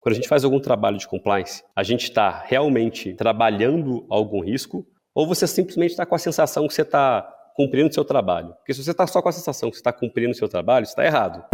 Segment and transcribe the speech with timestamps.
[0.00, 4.86] Quando a gente faz algum trabalho de compliance, a gente está realmente trabalhando algum risco
[5.14, 8.54] ou você simplesmente está com a sensação que você está cumprindo o seu trabalho?
[8.54, 10.84] Porque se você está só com a sensação que você está cumprindo o seu trabalho,
[10.84, 11.44] está errado.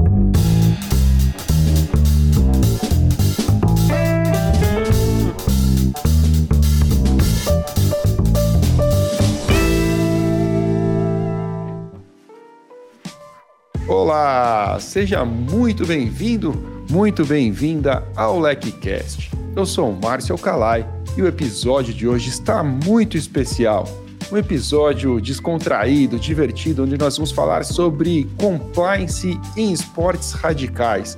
[13.89, 19.31] Olá, seja muito bem-vindo, muito bem-vinda ao LecCast.
[19.55, 20.87] Eu sou o Márcio Alcalai
[21.17, 23.89] e o episódio de hoje está muito especial.
[24.31, 31.17] Um episódio descontraído, divertido, onde nós vamos falar sobre compliance em esportes radicais.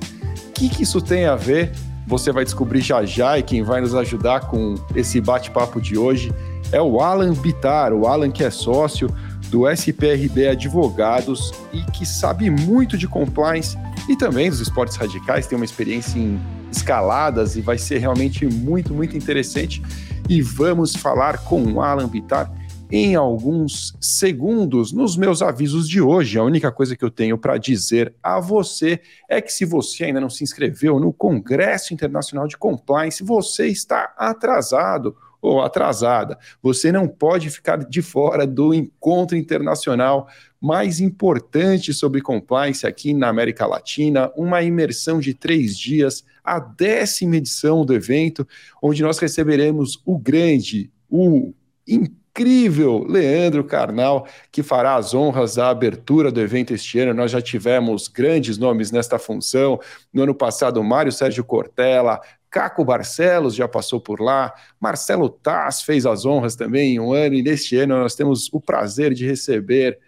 [0.49, 1.71] O que, que isso tem a ver?
[2.07, 6.33] Você vai descobrir já já e quem vai nos ajudar com esse bate-papo de hoje
[6.71, 9.09] é o Alan Bitar, o Alan que é sócio
[9.49, 13.77] do SPRB Advogados e que sabe muito de compliance
[14.09, 16.41] e também dos esportes radicais, tem uma experiência em
[16.71, 19.83] escaladas e vai ser realmente muito, muito interessante.
[20.27, 22.51] E vamos falar com o Alan Bittar
[22.91, 26.39] em alguns segundos nos meus avisos de hoje.
[26.39, 30.19] A única coisa que eu tenho para dizer a você é que se você ainda
[30.19, 36.37] não se inscreveu no Congresso Internacional de Compliance, você está atrasado ou atrasada.
[36.61, 40.27] Você não pode ficar de fora do encontro internacional
[40.61, 47.37] mais importante sobre compliance aqui na América Latina, uma imersão de três dias, a décima
[47.37, 48.45] edição do evento,
[48.81, 51.53] onde nós receberemos o grande, o
[51.87, 57.13] incrível Leandro Carnal, que fará as honras da abertura do evento este ano.
[57.13, 59.79] Nós já tivemos grandes nomes nesta função.
[60.13, 66.05] No ano passado, Mário Sérgio Cortella, Caco Barcelos já passou por lá, Marcelo Taz fez
[66.05, 69.99] as honras também em um ano, e neste ano nós temos o prazer de receber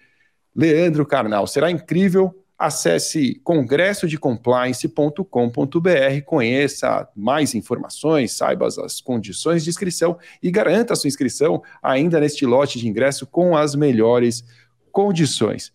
[0.55, 1.45] Leandro Carnal.
[1.47, 2.33] Será incrível.
[2.57, 11.63] Acesse congressodecompliance.com.br, conheça mais informações, saiba as condições de inscrição e garanta a sua inscrição
[11.81, 14.43] ainda neste lote de ingresso com as melhores
[14.91, 15.73] condições.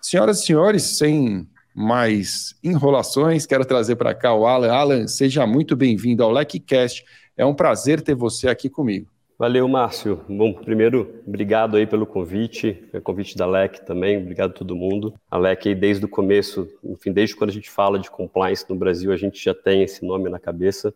[0.00, 4.72] Senhoras e senhores, sem mais enrolações, quero trazer para cá o Alan.
[4.72, 7.04] Alan, seja muito bem-vindo ao LecCast.
[7.36, 9.08] É um prazer ter você aqui comigo.
[9.36, 10.20] Valeu, Márcio.
[10.28, 15.12] Bom, primeiro, obrigado aí pelo convite, o convite da LEC também, obrigado a todo mundo.
[15.28, 19.10] A LEC, desde o começo, enfim, desde quando a gente fala de compliance no Brasil,
[19.10, 20.94] a gente já tem esse nome na cabeça.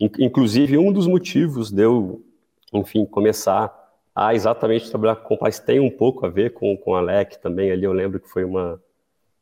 [0.00, 2.24] Inclusive, um dos motivos de eu,
[2.72, 3.70] enfim, começar
[4.16, 7.70] a exatamente trabalhar com compliance tem um pouco a ver com, com a LEC também.
[7.70, 8.80] Ali eu lembro que foi uma,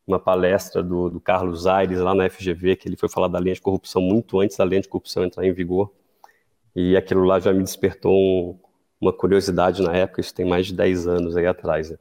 [0.07, 3.55] uma palestra do, do, Carlos Aires lá na FGV, que ele foi falar da lei
[3.55, 5.93] de corrupção muito antes da lei de corrupção entrar em vigor.
[6.75, 8.59] E aquilo lá já me despertou um,
[9.01, 11.91] uma curiosidade na época, isso tem mais de 10 anos aí atrás.
[11.91, 11.99] Né?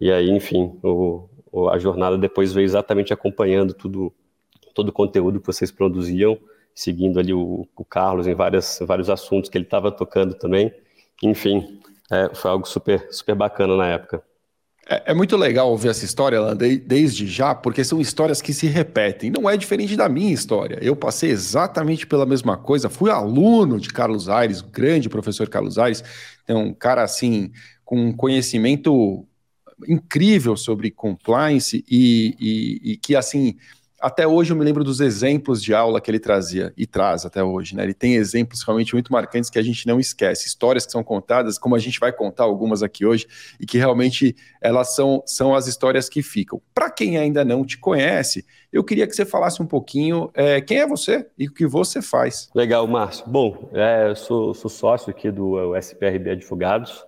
[0.00, 4.12] E aí, enfim, o, o, a jornada depois veio exatamente acompanhando tudo,
[4.74, 6.38] todo o conteúdo que vocês produziam,
[6.74, 10.72] seguindo ali o, o Carlos em várias, vários assuntos que ele estava tocando também.
[11.22, 11.80] Enfim,
[12.10, 14.22] é, foi algo super, super bacana na época.
[14.88, 18.54] É, é, muito legal ouvir essa história Alan, de, desde já, porque são histórias que
[18.54, 19.30] se repetem.
[19.30, 20.78] Não é diferente da minha história.
[20.80, 22.88] Eu passei exatamente pela mesma coisa.
[22.88, 26.04] Fui aluno de Carlos Aires, grande professor Carlos Aires.
[26.46, 27.50] É um cara assim
[27.84, 29.26] com um conhecimento
[29.88, 33.56] incrível sobre compliance e, e, e que assim
[34.06, 37.42] até hoje eu me lembro dos exemplos de aula que ele trazia e traz até
[37.42, 37.82] hoje, né?
[37.82, 41.58] Ele tem exemplos realmente muito marcantes que a gente não esquece, histórias que são contadas,
[41.58, 43.26] como a gente vai contar algumas aqui hoje,
[43.58, 46.62] e que realmente elas são, são as histórias que ficam.
[46.72, 50.78] Para quem ainda não te conhece, eu queria que você falasse um pouquinho é, quem
[50.78, 52.48] é você e o que você faz.
[52.54, 53.26] Legal, Márcio.
[53.26, 57.04] Bom, é, eu sou, sou sócio aqui do SPRB Advogados.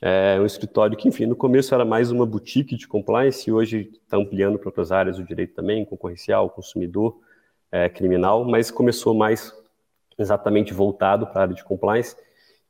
[0.00, 3.90] É um escritório que, enfim, no começo era mais uma boutique de compliance e hoje
[4.04, 7.18] está ampliando para outras áreas do direito também, concorrencial, consumidor,
[7.72, 9.54] é, criminal, mas começou mais
[10.18, 12.14] exatamente voltado para a área de compliance.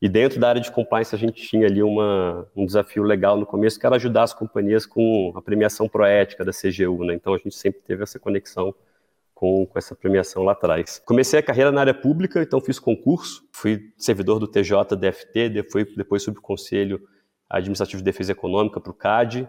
[0.00, 3.46] E dentro da área de compliance a gente tinha ali uma, um desafio legal no
[3.46, 7.14] começo, que era ajudar as companhias com a premiação proética da CGU, né?
[7.14, 8.72] Então a gente sempre teve essa conexão
[9.34, 11.02] com, com, essa premiação lá atrás.
[11.04, 15.96] Comecei a carreira na área pública, então fiz concurso, fui servidor do TJ, DFT, depois,
[15.96, 17.00] depois sob o conselho
[17.48, 19.48] administrativo de defesa econômica para o CAD.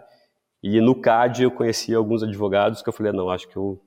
[0.62, 3.80] E no CAD eu conheci alguns advogados que eu falei, não, acho que o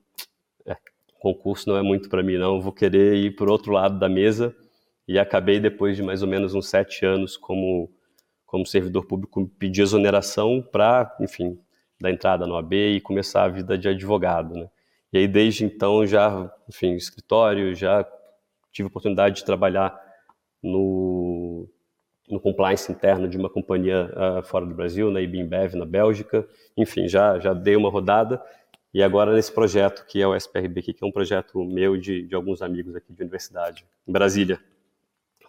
[0.65, 0.75] é,
[1.19, 4.09] concurso não é muito para mim, não, vou querer ir para o outro lado da
[4.09, 4.55] mesa.
[5.07, 7.91] E acabei, depois de mais ou menos uns sete anos como,
[8.45, 11.59] como servidor público, pedir exoneração para, enfim,
[11.99, 14.69] dar entrada no AB e começar a vida de advogado, né?
[15.13, 18.07] E aí, desde então, já, enfim, escritório, já
[18.71, 19.99] tive oportunidade de trabalhar
[20.63, 21.30] no
[22.31, 26.47] no compliance interno de uma companhia uh, fora do Brasil, na IBMBev, na Bélgica.
[26.77, 28.41] Enfim, já, já dei uma rodada.
[28.93, 32.33] e agora nesse projeto que é o SPRB, que é um projeto meu de, de
[32.33, 34.59] alguns amigos aqui de universidade, em Brasília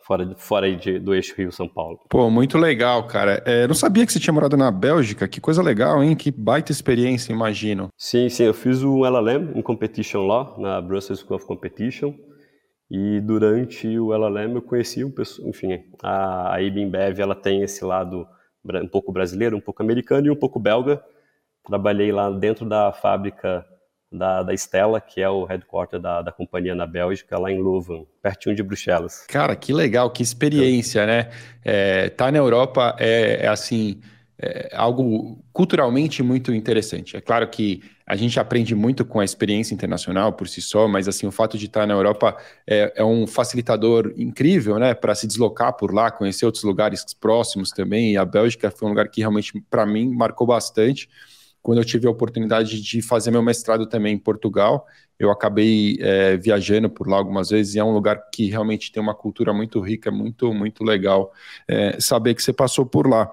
[0.03, 2.01] fora, fora aí de, do eixo Rio-São Paulo.
[2.09, 3.43] Pô, muito legal, cara.
[3.47, 5.27] É, não sabia que você tinha morado na Bélgica.
[5.27, 6.15] Que coisa legal, hein?
[6.15, 7.89] Que baita experiência, imagino.
[7.97, 8.45] Sim, sim.
[8.45, 12.15] Eu fiz o LLM em Competition Law, na Brussels School of Competition.
[12.95, 15.11] E durante o LLM eu conheci, um,
[15.47, 18.29] enfim, a, a ela tem esse lado
[18.63, 21.03] um pouco brasileiro, um pouco americano e um pouco belga.
[21.67, 23.65] Trabalhei lá dentro da fábrica
[24.13, 28.07] da, da Stella, que é o headquarter da, da companhia na Bélgica, lá em Leuven,
[28.23, 29.25] pertinho de Bruxelas.
[29.27, 31.31] Cara, que legal, que experiência, né?
[31.65, 34.03] É, tá na Europa é, é assim,
[34.43, 37.17] é algo culturalmente muito interessante.
[37.17, 41.07] É claro que a gente aprende muito com a experiência internacional por si só, mas
[41.07, 42.37] assim, o fato de estar na Europa
[42.67, 47.71] é, é um facilitador incrível, né, para se deslocar por lá, conhecer outros lugares próximos
[47.71, 48.13] também.
[48.13, 51.09] E a Bélgica foi um lugar que realmente, para mim, marcou bastante
[51.63, 54.85] quando eu tive a oportunidade de fazer meu mestrado também em Portugal,
[55.19, 59.01] eu acabei é, viajando por lá algumas vezes e é um lugar que realmente tem
[59.01, 61.33] uma cultura muito rica, muito, muito legal
[61.69, 63.33] é, saber que você passou por lá.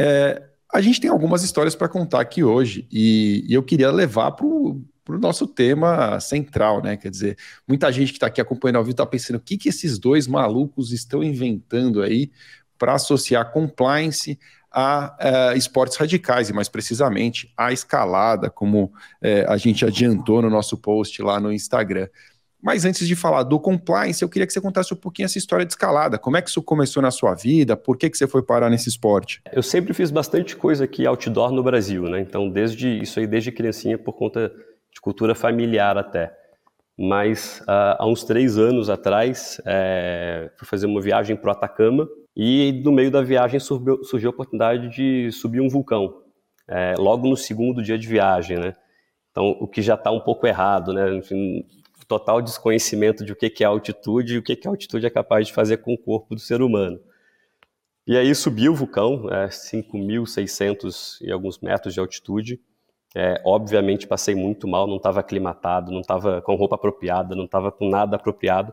[0.00, 0.40] É,
[0.72, 4.46] a gente tem algumas histórias para contar aqui hoje e, e eu queria levar para
[4.46, 6.96] o nosso tema central, né?
[6.96, 7.36] Quer dizer,
[7.66, 10.28] muita gente que está aqui acompanhando ao vivo está pensando o que, que esses dois
[10.28, 12.30] malucos estão inventando aí
[12.78, 14.38] para associar compliance
[14.70, 15.16] a
[15.52, 20.76] uh, esportes radicais, e mais precisamente a escalada, como uh, a gente adiantou no nosso
[20.76, 22.06] post lá no Instagram.
[22.62, 25.64] Mas antes de falar do compliance, eu queria que você contasse um pouquinho essa história
[25.64, 26.18] de escalada.
[26.18, 27.76] Como é que isso começou na sua vida?
[27.76, 29.40] Por que, que você foi parar nesse esporte?
[29.52, 32.20] Eu sempre fiz bastante coisa aqui outdoor no Brasil, né?
[32.20, 34.52] Então, desde isso aí, desde criancinha, por conta
[34.92, 36.32] de cultura familiar até.
[36.98, 42.08] Mas uh, há uns três anos atrás, é, fui fazer uma viagem para o Atacama
[42.36, 46.22] e no meio da viagem surgiu, surgiu a oportunidade de subir um vulcão,
[46.66, 48.74] é, logo no segundo dia de viagem, né?
[49.30, 51.14] Então, o que já está um pouco errado, né?
[51.14, 51.64] Enfim,
[52.08, 55.52] total desconhecimento de o que é altitude e o que a altitude é capaz de
[55.52, 56.98] fazer com o corpo do ser humano.
[58.06, 62.58] E aí subi o vulcão, é, 5.600 e alguns metros de altitude.
[63.14, 67.70] É, obviamente passei muito mal, não estava aclimatado, não estava com roupa apropriada, não estava
[67.70, 68.72] com nada apropriado.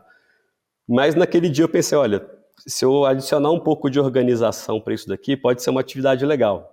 [0.88, 2.26] Mas naquele dia eu pensei, olha,
[2.66, 6.72] se eu adicionar um pouco de organização para isso daqui, pode ser uma atividade legal.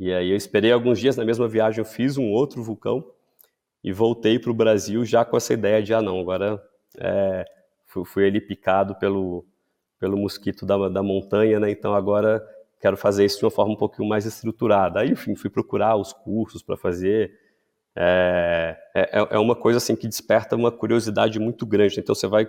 [0.00, 3.04] E aí eu esperei alguns dias, na mesma viagem eu fiz um outro vulcão
[3.88, 6.62] e voltei para o Brasil já com essa ideia de, ah não, agora
[6.98, 7.42] é,
[7.86, 9.46] fui, fui ele picado pelo,
[9.98, 11.70] pelo mosquito da, da montanha, né?
[11.70, 12.46] então agora
[12.82, 15.00] quero fazer isso de uma forma um pouquinho mais estruturada.
[15.00, 17.32] Aí, enfim, fui procurar os cursos para fazer.
[17.96, 21.98] É, é, é, uma coisa assim que desperta uma curiosidade muito grande.
[21.98, 22.46] Então você vai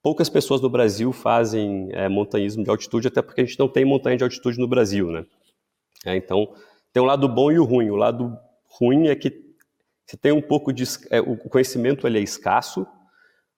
[0.00, 3.84] poucas pessoas no Brasil fazem é, montanhismo de altitude, até porque a gente não tem
[3.84, 5.26] montanha de altitude no Brasil, né?
[6.06, 6.54] É, então,
[6.92, 7.90] tem um lado bom e o ruim.
[7.90, 8.38] O lado
[8.78, 9.51] ruim é que
[10.12, 10.84] você tem um pouco de...
[11.08, 12.86] É, o conhecimento ele é escasso,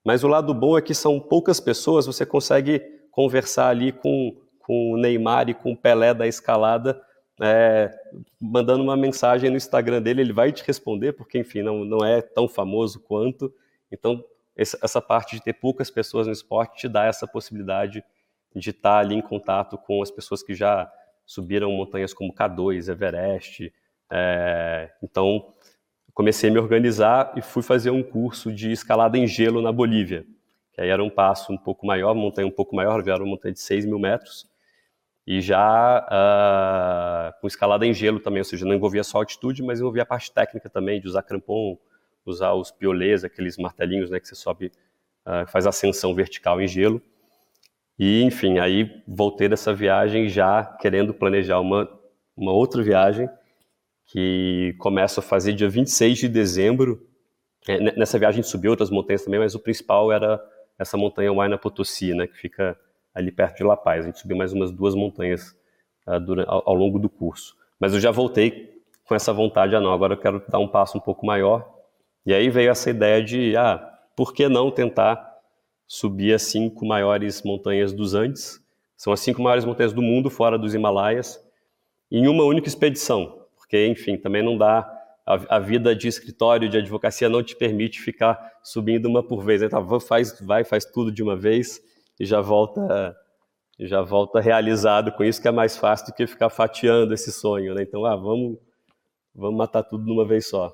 [0.04, 2.78] mas o lado bom é que são poucas pessoas, você consegue
[3.10, 7.02] conversar ali com, com o Neymar e com o Pelé da escalada,
[7.42, 7.90] é,
[8.40, 12.22] mandando uma mensagem no Instagram dele, ele vai te responder, porque, enfim, não, não é
[12.22, 13.52] tão famoso quanto.
[13.90, 14.24] Então,
[14.56, 18.04] essa parte de ter poucas pessoas no esporte te dá essa possibilidade
[18.54, 20.88] de estar ali em contato com as pessoas que já
[21.26, 23.74] subiram montanhas como K2, Everest.
[24.12, 25.52] É, então,
[26.14, 30.24] comecei a me organizar e fui fazer um curso de escalada em gelo na Bolívia,
[30.72, 33.52] que aí era um passo um pouco maior, montanha um pouco maior, era uma montanha
[33.52, 34.48] de 6 mil metros,
[35.26, 39.80] e já uh, com escalada em gelo também, ou seja, não envolvia só altitude, mas
[39.80, 41.78] envolvia a parte técnica também, de usar crampon,
[42.24, 44.70] usar os piolês, aqueles martelinhos né, que você sobe,
[45.26, 47.02] uh, faz ascensão vertical em gelo.
[47.98, 51.88] E, enfim, aí voltei dessa viagem já querendo planejar uma,
[52.36, 53.28] uma outra viagem
[54.06, 57.06] que começo a fazer dia 26 de dezembro.
[57.66, 60.40] É, nessa viagem a gente subiu outras montanhas também, mas o principal era
[60.78, 62.78] essa montanha Huayna Potosí, né, que fica
[63.14, 64.04] ali perto de La Paz.
[64.04, 65.56] A gente subiu mais umas duas montanhas
[66.06, 67.56] uh, durante, ao, ao, longo do curso.
[67.80, 70.98] Mas eu já voltei com essa vontade, ah não, agora eu quero dar um passo
[70.98, 71.74] um pouco maior
[72.26, 73.76] e aí veio essa ideia de, ah,
[74.16, 75.30] por que não tentar
[75.86, 78.64] subir as cinco maiores montanhas dos Andes?
[78.96, 81.38] São as cinco maiores montanhas do mundo, fora dos Himalaias,
[82.10, 83.43] em uma única expedição,
[83.74, 84.88] porque, enfim, também não dá.
[85.26, 89.62] A, a vida de escritório, de advocacia, não te permite ficar subindo uma por vez.
[89.62, 91.80] Então, faz, vai, faz tudo de uma vez
[92.20, 93.16] e já volta
[93.80, 97.74] já volta realizado com isso, que é mais fácil do que ficar fatiando esse sonho.
[97.74, 97.82] Né?
[97.82, 98.58] Então, ah, vamos,
[99.34, 100.72] vamos matar tudo de uma vez só.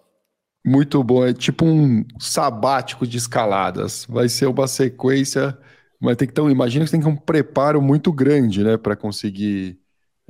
[0.67, 4.05] Muito bom, é tipo um sabático de escaladas.
[4.07, 5.57] Vai ser uma sequência,
[5.99, 8.95] mas tem que ter, imagina que tem que ter um preparo muito grande, né, para
[8.95, 9.80] conseguir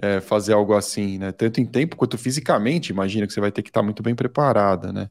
[0.01, 1.33] é, fazer algo assim, né?
[1.33, 4.93] Tanto em tempo quanto fisicamente, imagina que você vai ter que estar muito bem preparada,
[4.93, 5.11] né?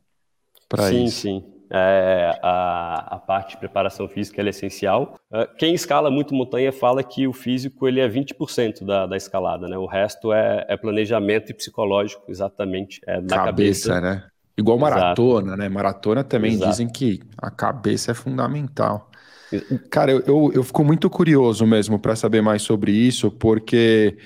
[0.68, 1.22] Para isso.
[1.22, 1.54] Sim, sim.
[1.72, 5.20] É, a, a, parte de preparação física é essencial.
[5.32, 9.68] É, quem escala muito montanha fala que o físico ele é 20% da, da escalada,
[9.68, 9.78] né?
[9.78, 13.00] O resto é, é planejamento e psicológico, exatamente.
[13.06, 14.02] É da cabeça, cabeça.
[14.02, 14.24] né?
[14.58, 15.62] Igual maratona, Exato.
[15.62, 15.70] né?
[15.70, 16.72] Maratona também Exato.
[16.72, 19.10] dizem que a cabeça é fundamental.
[19.90, 24.18] Cara, eu, eu, eu fico muito curioso mesmo para saber mais sobre isso, porque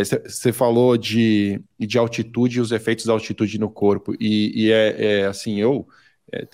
[0.00, 4.14] você é, falou de, de altitude e os efeitos da altitude no corpo.
[4.18, 5.86] E, e é, é, assim, eu,
[6.32, 6.46] é,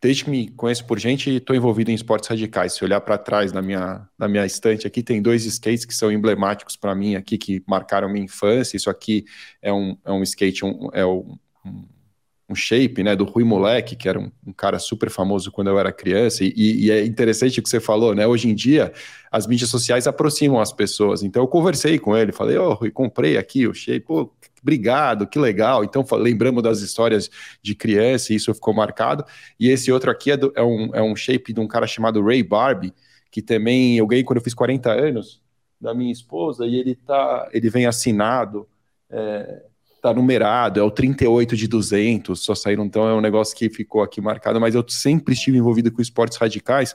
[0.00, 2.72] desde que me conheço por gente, estou envolvido em esportes radicais.
[2.72, 6.10] Se olhar para trás na minha, na minha estante aqui, tem dois skates que são
[6.10, 8.76] emblemáticos para mim aqui, que marcaram minha infância.
[8.76, 9.24] Isso aqui
[9.62, 11.84] é um, é um skate, um, é um, um
[12.54, 15.92] shape, né, do Rui Moleque, que era um, um, cara super famoso quando eu era
[15.92, 18.92] criança, e, e, é interessante o que você falou, né, hoje em dia
[19.30, 22.90] as mídias sociais aproximam as pessoas, então eu conversei com ele, falei, ô oh, Rui,
[22.90, 27.30] comprei aqui o shape, pô, obrigado, que legal, então lembramos das histórias
[27.62, 29.24] de criança, e isso ficou marcado,
[29.58, 32.22] e esse outro aqui é, do, é, um, é um shape de um cara chamado
[32.22, 32.92] Ray Barbie,
[33.30, 35.40] que também eu ganhei quando eu fiz 40 anos,
[35.80, 38.68] da minha esposa, e ele tá, ele vem assinado,
[39.10, 39.62] é,
[40.02, 44.02] tá numerado, é o 38 de 200, só saíram, então é um negócio que ficou
[44.02, 46.94] aqui marcado, mas eu sempre estive envolvido com esportes radicais,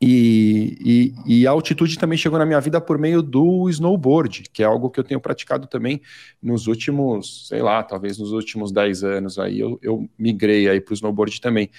[0.00, 4.60] e, e, e, a altitude também chegou na minha vida por meio do snowboard, que
[4.60, 6.00] é algo que eu tenho praticado também
[6.42, 10.92] nos últimos, sei lá, talvez nos últimos 10 anos aí, eu, eu migrei aí para
[10.92, 11.70] o snowboard também.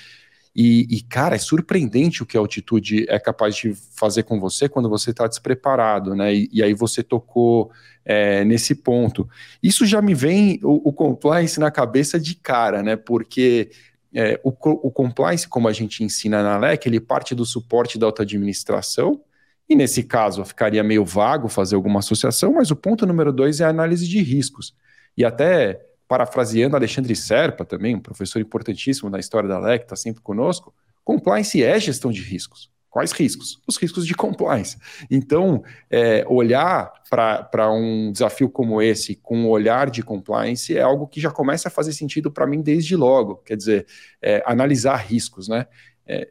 [0.55, 4.69] E, e, cara, é surpreendente o que a altitude é capaz de fazer com você
[4.69, 6.33] quando você está despreparado, né?
[6.33, 7.71] E, e, aí você tocou
[8.05, 9.27] é, nesse ponto.
[9.63, 12.95] Isso já me vem o, o, compliance na cabeça de cara, né?
[12.95, 13.71] Porque
[14.13, 18.05] é, o, o, compliance, como a gente ensina na LEC, ele parte do suporte da
[18.05, 19.21] auto-administração,
[19.67, 23.65] e nesse caso ficaria meio vago fazer alguma associação, mas o ponto número dois é
[23.65, 24.75] a análise de riscos.
[25.17, 30.21] E até parafraseando Alexandre Serpa, também, um professor importantíssimo na história da LEC, está sempre
[30.21, 32.71] conosco, compliance é gestão de riscos.
[32.93, 33.59] Quais riscos?
[33.67, 34.77] Os riscos de compliance.
[35.09, 41.07] Então, é, olhar para um desafio como esse com um olhar de compliance é algo
[41.07, 43.37] que já começa a fazer sentido para mim desde logo.
[43.37, 43.87] Quer dizer,
[44.21, 45.65] é, analisar riscos, né?
[46.05, 46.29] É,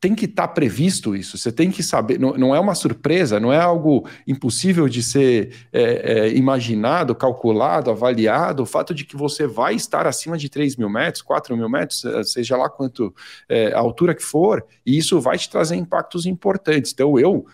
[0.00, 3.40] tem que estar tá previsto isso, você tem que saber, não, não, é uma surpresa,
[3.40, 9.16] não é algo impossível de ser é, é, imaginado, calculado, avaliado, o fato de que
[9.16, 13.14] você vai estar acima de 3 mil metros, 4 mil metros, eh, seja lá quanto
[13.48, 16.92] é, a altura que for, e isso vai te trazer impactos importantes.
[16.92, 17.46] Então, eu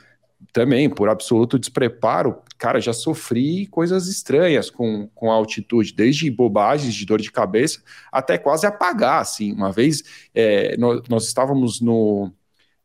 [0.53, 6.95] também, por absoluto despreparo, cara, já sofri coisas estranhas com, com a altitude, desde bobagens
[6.95, 9.53] de dor de cabeça até quase apagar, assim.
[9.53, 10.03] Uma vez
[10.35, 12.31] é, nós, nós estávamos no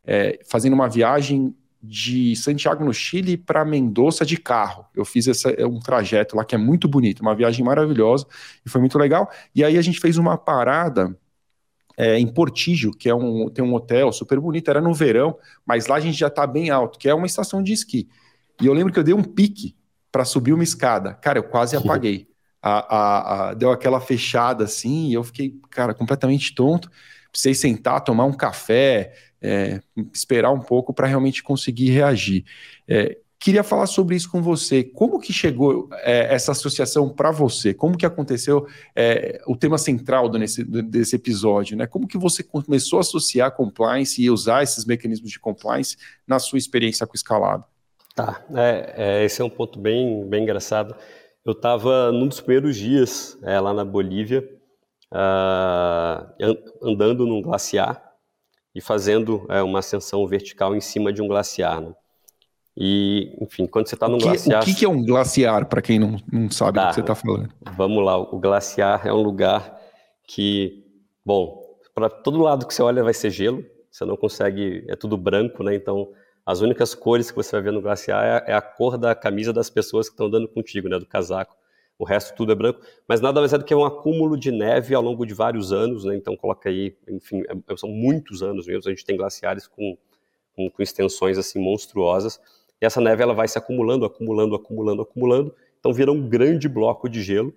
[0.04, 4.84] é, fazendo uma viagem de Santiago no Chile para Mendoza de carro.
[4.94, 8.26] Eu fiz essa, é um trajeto lá que é muito bonito, uma viagem maravilhosa
[8.64, 9.30] e foi muito legal.
[9.54, 11.16] E aí a gente fez uma parada
[11.98, 15.36] é, em Portígio, que é um, tem um hotel super bonito, era no verão,
[15.66, 18.08] mas lá a gente já está bem alto, que é uma estação de esqui.
[18.62, 19.74] E eu lembro que eu dei um pique
[20.12, 21.14] para subir uma escada.
[21.14, 22.28] Cara, eu quase apaguei.
[22.62, 26.88] A, a, a, deu aquela fechada assim, e eu fiquei, cara, completamente tonto.
[27.32, 29.12] Precisei sentar, tomar um café,
[29.42, 29.80] é,
[30.12, 32.44] esperar um pouco para realmente conseguir reagir.
[32.86, 34.82] É, queria falar sobre isso com você.
[34.82, 37.72] Como que chegou é, essa associação para você?
[37.72, 41.76] Como que aconteceu é, o tema central do, nesse, desse episódio?
[41.76, 41.86] Né?
[41.86, 46.58] Como que você começou a associar compliance e usar esses mecanismos de compliance na sua
[46.58, 47.64] experiência com escalada?
[48.14, 50.94] Tá, é, é, esse é um ponto bem, bem engraçado.
[51.44, 54.46] Eu estava num dos primeiros dias é, lá na Bolívia,
[55.12, 56.46] uh,
[56.82, 58.08] andando num glaciar,
[58.74, 61.80] e fazendo é, uma ascensão vertical em cima de um glaciar.
[61.80, 61.92] Né?
[62.80, 64.62] E, enfim, quando você está num glaciar.
[64.62, 67.00] O que, que, é um glaciar, para quem não, não sabe tá, do que você
[67.00, 67.48] está falando?
[67.76, 69.76] Vamos lá, o glaciar é um lugar
[70.26, 70.84] que,
[71.24, 71.60] bom,
[71.92, 75.64] para todo lado que você olha vai ser gelo, você não consegue, é tudo branco,
[75.64, 75.74] né?
[75.74, 76.08] Então,
[76.46, 79.52] as únicas cores que você vai ver no glaciar é, é a cor da camisa
[79.52, 80.98] das pessoas que estão andando contigo, né?
[80.98, 81.58] Do casaco
[81.98, 84.94] o resto tudo é branco, mas nada mais é do que um acúmulo de neve
[84.94, 86.14] ao longo de vários anos, né?
[86.14, 89.98] então coloca aí, enfim, é, são muitos anos mesmo, a gente tem glaciares com,
[90.54, 92.40] com, com, extensões assim monstruosas,
[92.80, 97.08] e essa neve ela vai se acumulando, acumulando, acumulando, acumulando, então vira um grande bloco
[97.08, 97.54] de gelo,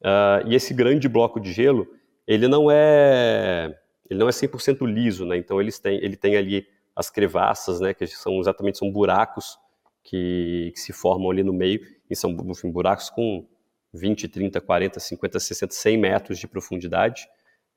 [0.00, 1.86] uh, e esse grande bloco de gelo,
[2.26, 3.74] ele não é
[4.10, 5.36] ele não é 100% liso, né?
[5.36, 6.66] então eles têm, ele tem ali
[6.96, 7.92] as crevassas, né?
[7.92, 9.58] que são exatamente são buracos
[10.02, 13.46] que, que se formam ali no meio, e são enfim, buracos com
[13.92, 17.28] 20, 30, 40, 50, 60, 100 metros de profundidade.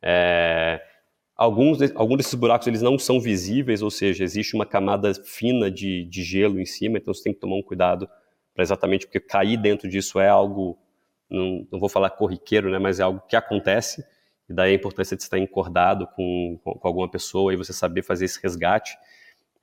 [0.01, 0.81] É,
[1.41, 5.71] alguns, de, alguns desses buracos eles não são visíveis, ou seja, existe uma camada fina
[5.71, 8.07] de, de gelo em cima, então você tem que tomar um cuidado
[8.55, 10.77] exatamente porque cair dentro disso é algo,
[11.27, 14.05] não, não, vou falar corriqueiro, né, mas é algo que acontece,
[14.47, 18.03] e daí a importância de estar encordado com, com, com alguma pessoa e você saber
[18.03, 18.95] fazer esse resgate.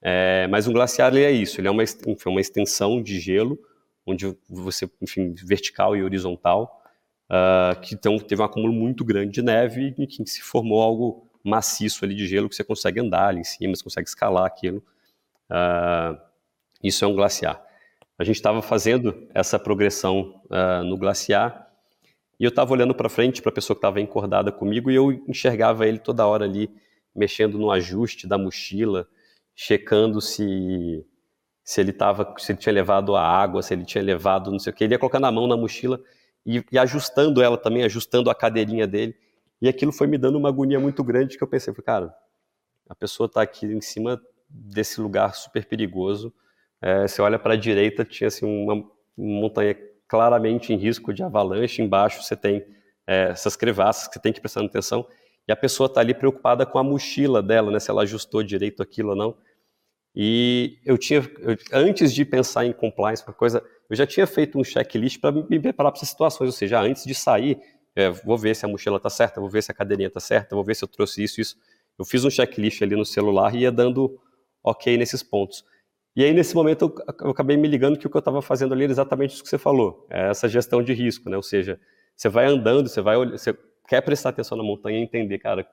[0.03, 3.57] É, mas um glaciar ele é isso, ele é uma, enfim, uma extensão de gelo,
[4.05, 6.83] onde você, enfim, vertical e horizontal,
[7.31, 11.28] uh, que então, teve um acúmulo muito grande de neve e que se formou algo
[11.49, 14.83] maciço ali de gelo que você consegue andar ali em cima, você consegue escalar aquilo.
[15.51, 16.19] Uh,
[16.83, 17.63] isso é um glaciar.
[18.19, 21.69] A gente estava fazendo essa progressão uh, no glaciar
[22.39, 25.13] e eu estava olhando para frente para a pessoa que estava encordada comigo e eu
[25.29, 26.71] enxergava ele toda hora ali
[27.15, 29.09] mexendo no ajuste da mochila,
[29.55, 31.05] checando se
[31.65, 34.73] se ele tava, se ele tinha levado a água, se ele tinha levado não sei
[34.73, 36.01] o que, ele ia colocando a mão na mochila
[36.47, 39.15] e, e ajustando ela também, ajustando a cadeirinha dele.
[39.61, 42.15] E aquilo foi me dando uma agonia muito grande que eu pensei, cara,
[42.89, 46.33] a pessoa está aqui em cima desse lugar super perigoso.
[46.81, 48.85] É, você olha para a direita, tinha assim, uma,
[49.17, 51.83] montanha claramente em risco de avalanche.
[51.83, 52.65] Embaixo você tem
[53.07, 55.07] é, essas crevassas que você tem que prestar atenção.
[55.47, 58.83] E a pessoa está ali preocupada com a mochila dela, né, se ela ajustou direito
[58.83, 59.37] aquilo ou não.
[60.15, 64.59] E eu tinha, eu, antes de pensar em compliance, uma coisa, eu já tinha feito
[64.59, 67.59] um checklist para me preparar para essas situações, ou seja, antes de sair,
[67.95, 70.55] é, vou ver se a mochila está certa, vou ver se a cadeirinha está certa,
[70.55, 71.57] vou ver se eu trouxe isso, isso.
[71.99, 74.21] Eu fiz um checklist ali no celular e ia dando
[74.63, 75.65] ok nesses pontos.
[76.15, 78.85] E aí, nesse momento, eu, acabei me ligando que o que eu estava fazendo ali
[78.85, 81.37] era exatamente isso que você falou, é essa gestão de risco, né?
[81.37, 81.81] Ou seja,
[82.17, 85.67] você vai andando, você vai você quer prestar atenção na montanha e entender, cara,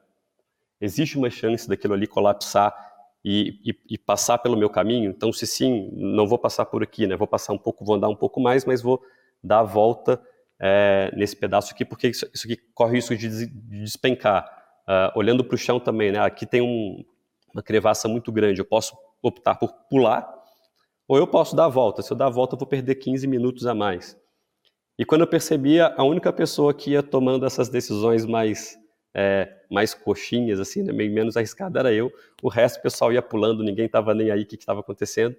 [0.79, 2.73] existe uma chance daquilo ali colapsar
[3.23, 5.09] e, e, e, passar pelo meu caminho.
[5.09, 7.15] Então, se sim, não vou passar por aqui, né?
[7.15, 9.01] Vou passar um pouco, vou andar um pouco mais, mas vou
[9.43, 10.21] dar a volta
[10.59, 13.47] é, nesse pedaço aqui, porque isso, isso aqui corre risco de, de
[13.83, 14.63] despencar.
[14.87, 16.19] Uh, olhando para o chão também, né?
[16.19, 17.03] Aqui tem um,
[17.51, 18.61] uma crevassa muito grande.
[18.61, 20.31] Eu posso optar por pular,
[21.07, 22.01] ou eu posso dar a volta.
[22.01, 24.15] Se eu dar a volta, eu vou perder 15 minutos a mais.
[24.97, 28.77] E quando eu percebia, a única pessoa que ia tomando essas decisões mais
[29.15, 32.11] é, mais coxinhas, assim, né, meio menos arriscada era eu.
[32.43, 35.35] O resto, o pessoal ia pulando, ninguém estava nem aí o que estava acontecendo.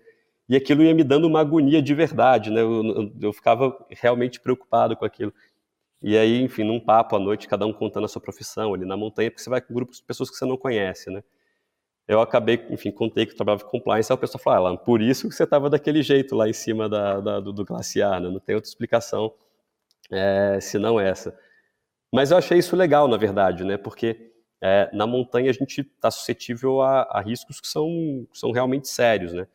[0.49, 2.61] E aquilo ia me dando uma agonia de verdade, né?
[2.61, 5.33] Eu, eu, ficava realmente preocupado com aquilo.
[6.03, 8.97] E aí, enfim, num papo à noite, cada um contando a sua profissão ali na
[8.97, 11.23] montanha, porque você vai com grupos de pessoas que você não conhece, né?
[12.09, 15.03] Eu acabei, enfim, contei que eu trabalhava com compliance, aí o pessoal falou, ah, por
[15.03, 18.29] isso que você estava daquele jeito lá em cima da, da, do, do, glaciar, né?
[18.29, 19.35] Não tem outra explicação
[20.11, 21.37] é, senão essa.
[22.13, 23.77] Mas eu achei isso legal, na verdade, né?
[23.77, 24.33] Porque
[24.63, 29.33] é, na montanha a gente está suscetível a, a, riscos que são, são realmente sérios,
[29.33, 29.47] né?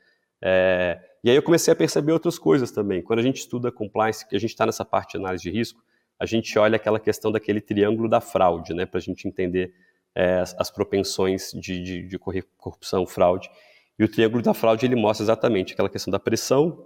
[0.41, 3.01] É, e aí eu comecei a perceber outras coisas também.
[3.01, 5.84] Quando a gente estuda compliance, que a gente está nessa parte de análise de risco,
[6.19, 8.86] a gente olha aquela questão daquele triângulo da fraude, né?
[8.86, 9.73] Para a gente entender
[10.15, 12.19] é, as, as, propensões de, de, de
[12.58, 13.49] corrupção, fraude.
[13.97, 16.86] E o triângulo da fraude ele mostra exatamente aquela questão da pressão,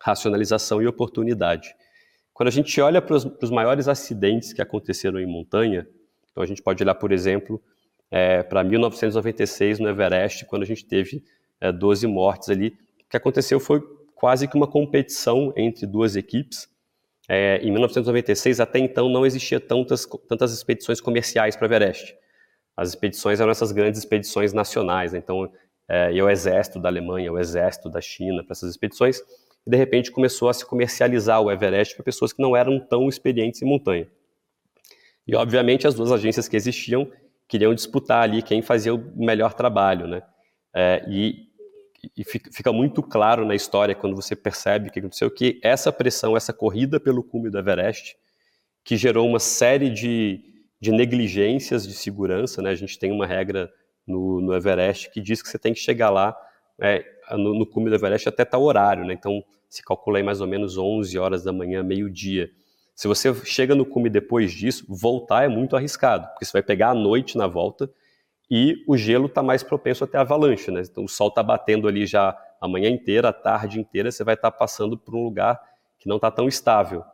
[0.00, 1.74] racionalização e oportunidade.
[2.32, 5.86] Quando a gente olha para os maiores acidentes que aconteceram em montanha,
[6.30, 7.62] então a gente pode olhar, por exemplo,
[8.10, 11.22] é, para 1996 no Everest, quando a gente teve
[11.60, 12.76] é, 12 mortes ali.
[13.14, 13.80] Que aconteceu foi
[14.16, 16.68] quase que uma competição entre duas equipes.
[17.28, 22.12] É, em 1996, até então, não existia tantas, tantas expedições comerciais para Everest.
[22.76, 25.12] As expedições eram essas grandes expedições nacionais.
[25.12, 25.20] Né?
[25.20, 25.48] Então,
[25.88, 29.20] é, e o exército da Alemanha, o exército da China para essas expedições
[29.64, 33.08] e de repente começou a se comercializar o Everest para pessoas que não eram tão
[33.08, 34.08] experientes em montanha.
[35.24, 37.08] E obviamente as duas agências que existiam
[37.46, 40.24] queriam disputar ali quem fazia o melhor trabalho, né?
[40.74, 41.53] É, e,
[42.16, 46.36] e fica muito claro na história quando você percebe o que aconteceu que essa pressão,
[46.36, 48.16] essa corrida pelo cume do Everest,
[48.82, 50.42] que gerou uma série de,
[50.80, 52.70] de negligências de segurança, né?
[52.70, 53.72] A gente tem uma regra
[54.06, 56.36] no, no Everest que diz que você tem que chegar lá
[56.80, 59.14] é, no, no cume do Everest até tal horário, né?
[59.14, 62.50] Então, se calcula aí mais ou menos 11 horas da manhã, meio-dia.
[62.94, 66.90] Se você chega no cume depois disso, voltar é muito arriscado, porque você vai pegar
[66.90, 67.90] a noite na volta
[68.50, 70.82] e o gelo está mais propenso a ter avalanche, né?
[70.82, 74.34] Então, o sol está batendo ali já a manhã inteira, a tarde inteira, você vai
[74.34, 75.60] estar tá passando por um lugar
[75.98, 77.04] que não está tão estável.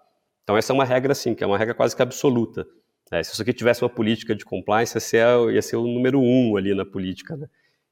[0.42, 2.66] Então, essa é uma regra, assim, que é uma regra quase que absoluta.
[3.10, 6.20] É, se isso aqui tivesse uma política de compliance, ia ser, ia ser o número
[6.20, 7.48] um ali na política, né?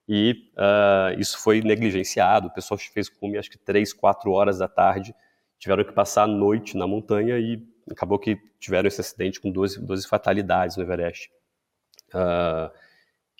[0.09, 2.49] e uh, isso foi negligenciado.
[2.49, 5.15] O pessoal fez cume acho que três, quatro horas da tarde,
[5.59, 9.85] tiveram que passar a noite na montanha e acabou que tiveram esse acidente com 12,
[9.85, 11.31] 12 fatalidades no Everest.
[12.09, 12.73] Uh,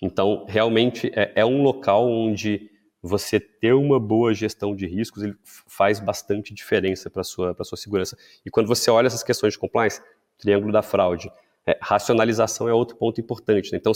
[0.01, 2.69] então, realmente é, é, um local onde
[3.01, 7.77] você ter uma boa gestão de riscos ele faz bastante diferença para a sua, sua
[7.77, 8.17] segurança.
[8.45, 10.01] E quando você olha essas questões de compliance,
[10.37, 11.31] triângulo da fraude,
[11.65, 13.71] é, racionalização é outro ponto importante.
[13.71, 13.77] Né?
[13.77, 13.93] Então,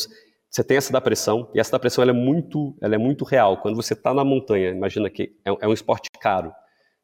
[0.49, 3.25] você tem essa da pressão, e essa da pressão ela é, muito, ela é muito
[3.25, 3.57] real.
[3.57, 6.53] Quando você está na montanha, imagina que é, é, um esporte caro.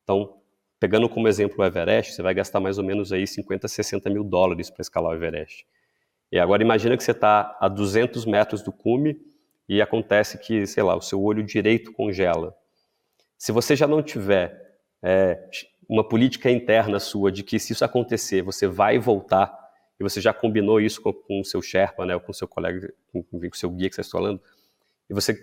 [0.04, 0.38] Então,
[0.80, 4.24] pegando como exemplo o Everest, você vai gastar mais ou menos aí 50, 60 mil
[4.24, 5.66] dólares para escalar o Everest.
[6.32, 9.20] E agora imagina que você está a 200 metros do cume
[9.68, 12.56] e acontece que, sei lá, o seu olho direito congela.
[13.38, 15.40] Se você já não tiver é,
[15.88, 19.58] uma política interna sua de que se isso acontecer, você vai voltar,
[20.00, 22.48] e você já combinou isso com, com o seu Sherpa, né, ou com o seu
[22.48, 24.42] colega, com, com o seu guia que você está falando,
[25.10, 25.38] e você,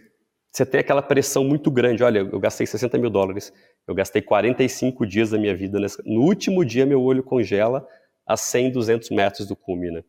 [0.51, 3.53] você tem aquela pressão muito grande, olha, eu gastei 60 mil dólares,
[3.87, 7.87] eu gastei 45 dias da minha vida, no último dia meu olho congela
[8.25, 10.05] a 100, 200 metros do cume, né?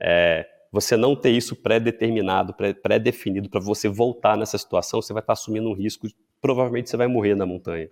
[0.00, 5.34] É, você não ter isso pré-determinado, pré-definido para você voltar nessa situação, você vai estar
[5.34, 6.06] tá assumindo um risco,
[6.40, 7.88] provavelmente você vai morrer na montanha.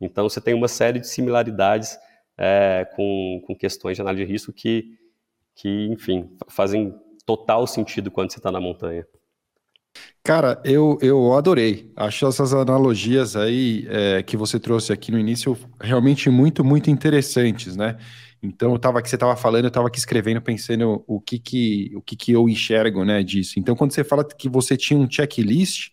[0.00, 1.98] Então você tem uma série de similaridades
[2.36, 4.98] é, com, com questões de análise de risco que,
[5.54, 6.94] que, enfim, fazem
[7.24, 9.06] total sentido quando você está na montanha.
[10.22, 11.92] Cara, eu, eu adorei.
[11.94, 17.76] Acho essas analogias aí é, que você trouxe aqui no início realmente muito, muito interessantes,
[17.76, 17.96] né?
[18.44, 21.92] Então, eu tava que você estava falando, eu estava aqui escrevendo, pensando o que que,
[21.96, 23.58] o que que eu enxergo, né, disso.
[23.58, 25.90] Então, quando você fala que você tinha um checklist,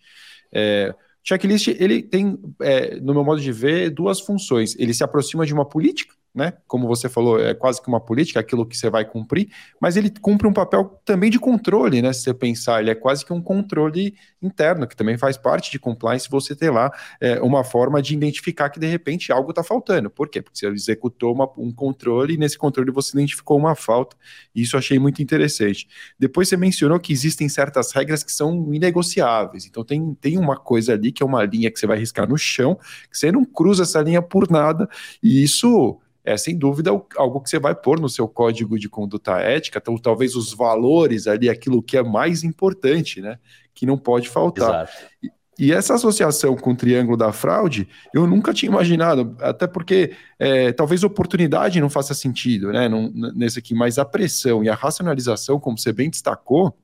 [0.52, 4.76] é, checklist, ele tem, é, no meu modo de ver, duas funções.
[4.78, 6.54] Ele se aproxima de uma política, né?
[6.66, 9.50] Como você falou, é quase que uma política, aquilo que você vai cumprir,
[9.82, 12.14] mas ele cumpre um papel também de controle, né?
[12.14, 15.78] Se você pensar, ele é quase que um controle interno, que também faz parte de
[15.78, 20.10] compliance, você ter lá é, uma forma de identificar que de repente algo está faltando.
[20.10, 20.42] Por quê?
[20.42, 24.16] Porque você executou uma, um controle e nesse controle você identificou uma falta.
[24.56, 25.88] E isso eu achei muito interessante.
[26.18, 29.66] Depois você mencionou que existem certas regras que são inegociáveis.
[29.66, 32.38] Então tem, tem uma coisa ali que é uma linha que você vai riscar no
[32.38, 32.76] chão,
[33.10, 34.88] que você não cruza essa linha por nada,
[35.22, 39.40] e isso é sem dúvida algo que você vai pôr no seu código de conduta
[39.40, 43.40] ética, então talvez os valores ali, aquilo que é mais importante, né?
[43.74, 44.90] Que não pode faltar.
[45.24, 50.16] E, e, essa associação com o triângulo da fraude, eu nunca tinha imaginado, até porque
[50.38, 52.88] é, talvez oportunidade não faça sentido, né?
[52.88, 56.76] Não, nesse aqui, mas a pressão e a racionalização, como você bem destacou,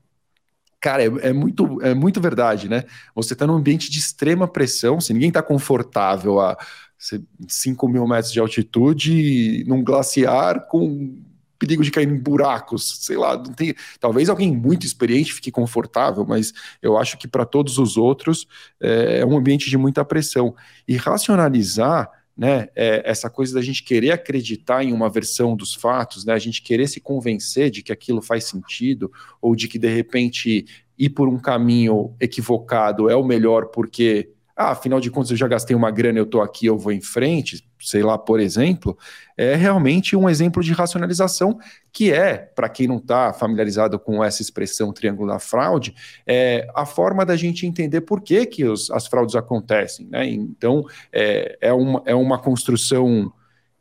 [0.80, 2.84] Cara, é, é, muito, é muito verdade, né?
[3.14, 6.56] Você está num ambiente de extrema pressão, se ninguém está confortável a
[6.98, 11.22] 5 mil metros de altitude, num glaciar com
[11.58, 16.24] perigo de cair em buracos, sei lá, não tem, talvez alguém muito experiente fique confortável,
[16.24, 18.46] mas eu acho que para todos os outros
[18.80, 20.54] é, é, um ambiente de muita pressão.
[20.86, 26.24] E racionalizar né, é, essa coisa da gente querer acreditar em uma versão dos fatos,
[26.24, 29.10] né, a gente querer se convencer de que aquilo faz sentido,
[29.42, 30.64] ou de que de repente
[30.96, 35.46] ir por um caminho equivocado é o melhor porque ah, afinal de contas eu já
[35.46, 38.98] gastei uma grana, eu estou aqui, eu vou em frente, sei lá, por exemplo,
[39.36, 41.56] é realmente um exemplo de racionalização
[41.92, 45.94] que é, para quem não está familiarizado com essa expressão triangular fraude,
[46.26, 50.08] é a forma da gente entender por que, que os, as fraudes acontecem.
[50.08, 50.28] Né?
[50.28, 53.32] Então, é, é, uma, é uma construção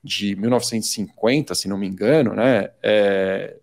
[0.04, 2.70] de 1950, se não me engano, né?
[2.84, 3.58] É,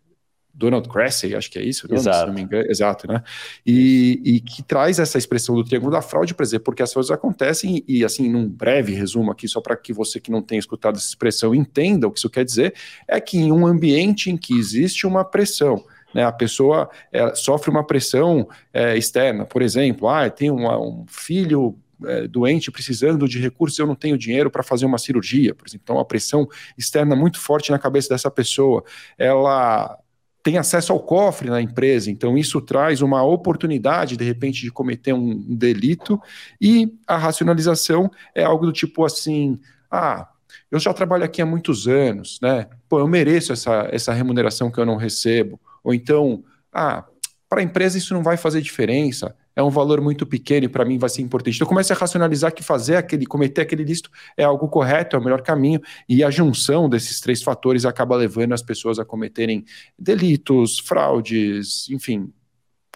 [0.55, 2.19] Donald Cressy, acho que é isso, Exato.
[2.19, 3.23] se não me engano, exato, né?
[3.67, 7.11] E, e, que traz essa expressão do triângulo da fraude para dizer porque as coisas
[7.11, 10.97] acontecem e, assim, num breve resumo aqui, só para que você que não tenha escutado
[10.97, 12.75] essa expressão entenda o que isso quer dizer,
[13.09, 17.71] é que em um ambiente em que existe uma pressão, né, a pessoa é, sofre
[17.71, 23.40] uma pressão é, externa, por exemplo, ah, tem uma, um filho é, doente precisando de
[23.40, 25.83] recursos, eu não tenho dinheiro para fazer uma cirurgia, por exemplo.
[25.83, 28.85] Então, a pressão externa muito forte na cabeça dessa pessoa.
[29.19, 29.99] Ela
[30.45, 35.15] tem acesso ao cofre na empresa, então isso traz uma oportunidade, de repente, de cometer
[35.15, 36.21] um delito,
[36.61, 39.59] e a racionalização é algo do tipo assim:
[39.91, 40.29] ah,
[40.71, 42.69] eu já trabalho aqui há muitos anos, né?
[42.91, 45.59] Pô, eu mereço essa, essa remuneração que eu não recebo.
[45.83, 47.05] Ou então, ah,
[47.49, 50.85] para a empresa isso não vai fazer diferença é um valor muito pequeno e para
[50.85, 51.57] mim vai ser importante.
[51.57, 55.23] Então comece a racionalizar que fazer aquele, cometer aquele listo é algo correto, é o
[55.23, 59.64] melhor caminho, e a junção desses três fatores acaba levando as pessoas a cometerem
[59.99, 62.33] delitos, fraudes, enfim,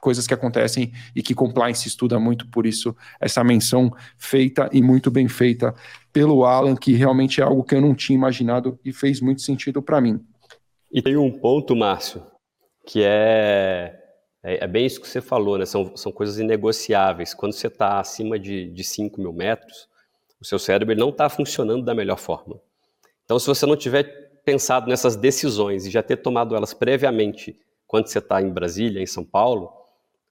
[0.00, 5.10] coisas que acontecem e que compliance estuda muito, por isso essa menção feita e muito
[5.10, 5.74] bem feita
[6.12, 9.82] pelo Alan, que realmente é algo que eu não tinha imaginado e fez muito sentido
[9.82, 10.20] para mim.
[10.90, 12.22] E tem um ponto, Márcio,
[12.86, 14.07] que é
[14.42, 15.66] é, é, bem isso que você falou, né?
[15.66, 17.34] São, são coisas inegociáveis.
[17.34, 19.88] Quando você está acima de, de 5 mil metros,
[20.40, 22.60] o seu cérebro não está funcionando da melhor forma.
[23.24, 24.04] Então, se você não tiver
[24.44, 29.06] pensado nessas decisões e já ter tomado elas previamente quando você está em Brasília, em
[29.06, 29.72] São Paulo,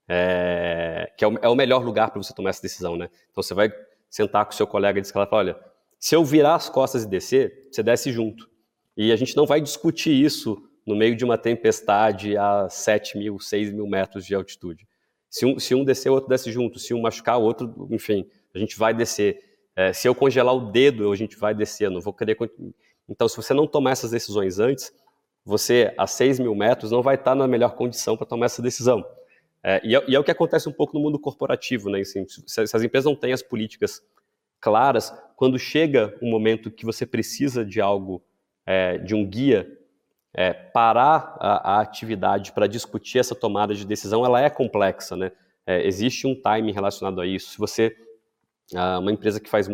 [0.08, 3.10] é, que é o, é o melhor lugar para você tomar essa decisão, né?
[3.30, 3.70] Então, você vai
[4.10, 5.60] sentar com o seu colega e dizer, olha,
[6.00, 8.50] se eu virar as costas e descer, você desce junto.
[8.96, 13.38] E a gente não vai discutir isso no meio de uma tempestade a 7 mil,
[13.38, 14.88] 6 mil metros de altitude.
[15.30, 16.80] Se um, se um descer, o outro desce junto.
[16.80, 19.44] Se um machucar, o outro, enfim, a gente vai descer.
[19.76, 22.38] É, se eu congelar o dedo, a gente vai descer, não vou querer.
[23.08, 24.92] Então, se você não tomar essas decisões antes,
[25.44, 29.06] você, a 6 mil metros, não vai estar na melhor condição para tomar essa decisão.
[29.62, 32.00] É, e, é, e, é, o que acontece um pouco no mundo corporativo, né?
[32.00, 34.02] Assim, se, se, as empresas não têm as políticas
[34.62, 38.24] claras, quando chega um momento que você precisa de algo,
[38.66, 39.77] é, de um guia,
[40.38, 45.32] é, parar a, a atividade para discutir essa tomada de decisão, ela é complexa, né?
[45.66, 47.50] É, existe um time relacionado a isso.
[47.50, 47.98] Se você,
[48.76, 49.68] ah, uma empresa que faz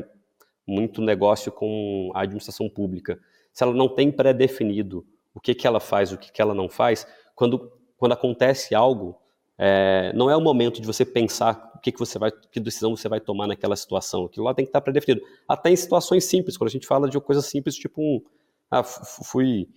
[0.66, 3.20] muito negócio com a administração pública,
[3.52, 6.70] se ela não tem pré-definido o que, que ela faz, o que, que ela não
[6.70, 9.20] faz, quando, quando acontece algo,
[9.58, 12.96] é, não é o momento de você pensar o que, que você vai, que decisão
[12.96, 14.26] você vai tomar naquela situação.
[14.26, 15.26] Aquilo lá tem que estar pré-definido.
[15.46, 18.24] Até em situações simples, quando a gente fala de coisas simples, tipo um,
[18.72, 19.68] ah, fui,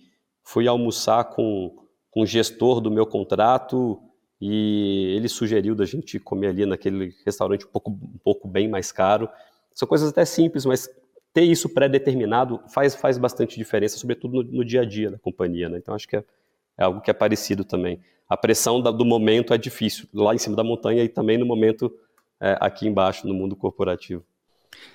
[0.47, 1.75] fui almoçar com,
[2.11, 4.01] com o gestor do meu contrato
[4.39, 8.91] e ele sugeriu da gente comer ali naquele restaurante um pouco, um pouco bem mais
[8.91, 9.27] caro.
[9.73, 10.89] São coisas até simples, mas
[11.33, 15.69] ter isso pré-determinado faz, faz bastante diferença, sobretudo no, no, dia a dia da companhia.
[15.69, 15.77] Né?
[15.77, 16.23] Então, acho que é,
[16.77, 20.37] é algo que é parecido também a pressão da, do momento é difícil, lá em
[20.37, 21.91] cima da montanha e também no momento
[22.39, 24.23] é, aqui embaixo, no mundo corporativo.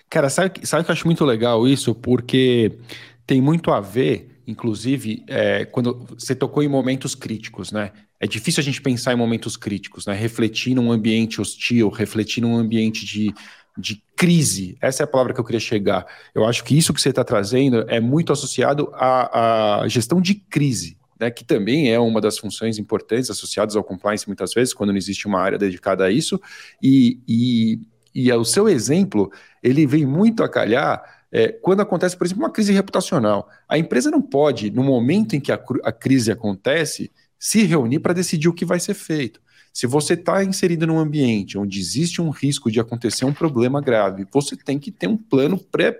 [0.09, 1.95] Cara, sabe, sabe que eu acho muito legal isso?
[1.95, 2.79] Porque
[3.27, 7.93] tem muito a ver, inclusive, é, quando você tocou em momentos críticos, né?
[8.19, 10.15] É difícil a gente pensar em momentos críticos, né?
[10.15, 13.35] Refletir num ambiente hostil, refletir num ambiente de,
[13.77, 14.77] de crise.
[14.81, 16.07] Essa é a palavra que eu queria chegar.
[16.35, 20.35] Eu acho que isso que você está trazendo é muito associado à, à gestão de
[20.35, 24.91] crise né, que também é uma das funções importantes associadas ao compliance muitas vezes, quando
[24.91, 26.41] não existe uma área dedicada a isso,
[26.83, 27.79] e, e,
[28.13, 29.31] e o seu exemplo,
[29.63, 31.01] ele vem muito a calhar
[31.33, 33.49] é, quando acontece, por exemplo, uma crise reputacional.
[33.67, 38.13] A empresa não pode, no momento em que a, a crise acontece, se reunir para
[38.13, 39.41] decidir o que vai ser feito.
[39.73, 44.27] Se você está inserido num ambiente onde existe um risco de acontecer um problema grave,
[44.31, 45.99] você tem que ter um plano pré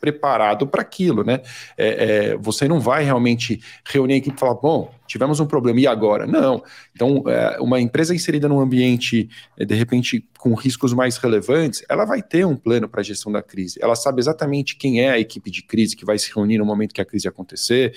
[0.00, 1.40] preparado para aquilo, né?
[1.78, 1.86] É,
[2.32, 5.86] é, você não vai realmente reunir a equipe e falar, bom, tivemos um problema, e
[5.86, 6.26] agora?
[6.26, 6.62] Não.
[6.94, 12.04] Então, é, uma empresa inserida num ambiente, é, de repente, com riscos mais relevantes, ela
[12.04, 13.78] vai ter um plano para a gestão da crise.
[13.80, 16.92] Ela sabe exatamente quem é a equipe de crise que vai se reunir no momento
[16.92, 17.94] que a crise acontecer,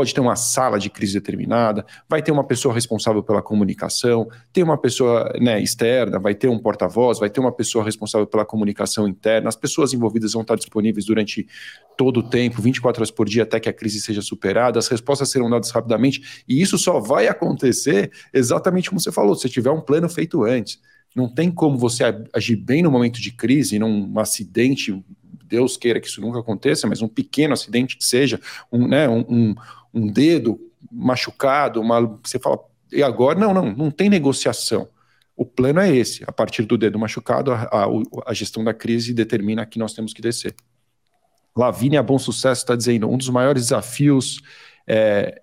[0.00, 4.64] pode ter uma sala de crise determinada, vai ter uma pessoa responsável pela comunicação, tem
[4.64, 9.06] uma pessoa né, externa, vai ter um porta-voz, vai ter uma pessoa responsável pela comunicação
[9.06, 11.46] interna, as pessoas envolvidas vão estar disponíveis durante
[11.98, 15.28] todo o tempo, 24 horas por dia, até que a crise seja superada, as respostas
[15.28, 19.82] serão dadas rapidamente, e isso só vai acontecer exatamente como você falou, se tiver um
[19.82, 20.80] plano feito antes.
[21.14, 24.98] Não tem como você agir bem no momento de crise, num acidente,
[25.50, 28.40] Deus queira que isso nunca aconteça, mas um pequeno acidente que seja,
[28.72, 29.54] um, né, um, um
[29.92, 30.60] um dedo
[30.90, 32.58] machucado, uma, você fala,
[32.92, 33.38] e agora?
[33.38, 34.88] Não, não, não tem negociação.
[35.36, 36.24] O plano é esse.
[36.26, 37.86] A partir do dedo machucado, a, a,
[38.26, 40.54] a gestão da crise determina que nós temos que descer.
[41.56, 44.40] Lavínia Bom Sucesso está dizendo: um dos maiores desafios
[44.86, 45.42] é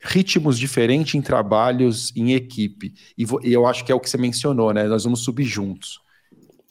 [0.00, 2.94] ritmos diferentes em trabalhos em equipe.
[3.16, 4.84] E, eu acho que é o que você mencionou, né?
[4.84, 6.00] Nós vamos subir juntos.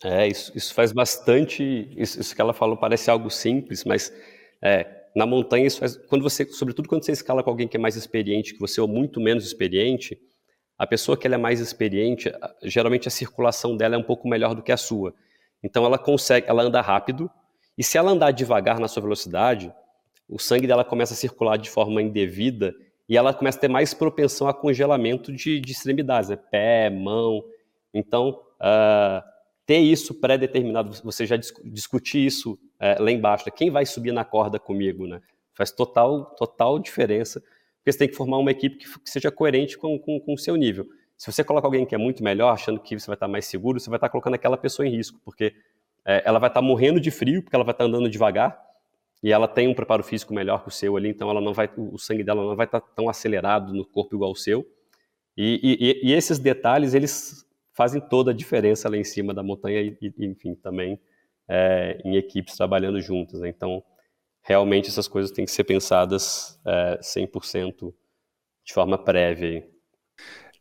[0.04, 1.90] É, isso, isso faz bastante.
[1.98, 4.14] Isso, isso que ela falou parece algo simples, mas
[4.62, 7.80] é, na montanha, isso faz, quando você, sobretudo quando você escala com alguém que é
[7.80, 10.20] mais experiente que você ou muito menos experiente,
[10.78, 12.32] a pessoa que ela é mais experiente,
[12.64, 15.14] geralmente a circulação dela é um pouco melhor do que a sua.
[15.64, 17.30] Então ela consegue, ela anda rápido,
[17.76, 19.74] e se ela andar devagar na sua velocidade,
[20.30, 22.76] o sangue dela começa a circular de forma indevida
[23.10, 26.36] e ela começa a ter mais propensão a congelamento de, de extremidades, né?
[26.36, 27.44] pé, mão.
[27.94, 29.24] Então, uh,
[29.68, 33.52] ter isso pré-determinado, você já discutir isso é, lá embaixo, né?
[33.54, 35.22] quem vai subir na corda comigo, né?
[35.54, 37.42] Faz total, total diferença,
[37.78, 40.38] porque você tem que formar uma equipe que, que seja coerente com, com, com o
[40.38, 40.88] seu nível.
[41.18, 43.78] Se você coloca alguém que é muito melhor, achando que você vai estar mais seguro,
[43.78, 45.54] você vai estar colocando aquela pessoa em risco, porque
[46.06, 48.58] é, ela vai estar morrendo de frio, porque ela vai estar andando devagar,
[49.22, 51.70] e ela tem um preparo físico melhor que o seu ali, então ela não vai,
[51.76, 54.66] o sangue dela não vai estar tão acelerado no corpo igual o seu.
[55.36, 57.47] E, e, e esses detalhes, eles
[57.78, 61.00] fazem toda a diferença lá em cima da montanha e, enfim, também
[61.48, 63.40] é, em equipes trabalhando juntas.
[63.40, 63.50] Né?
[63.50, 63.84] Então,
[64.42, 67.94] realmente essas coisas têm que ser pensadas é, 100%
[68.66, 69.64] de forma prévia.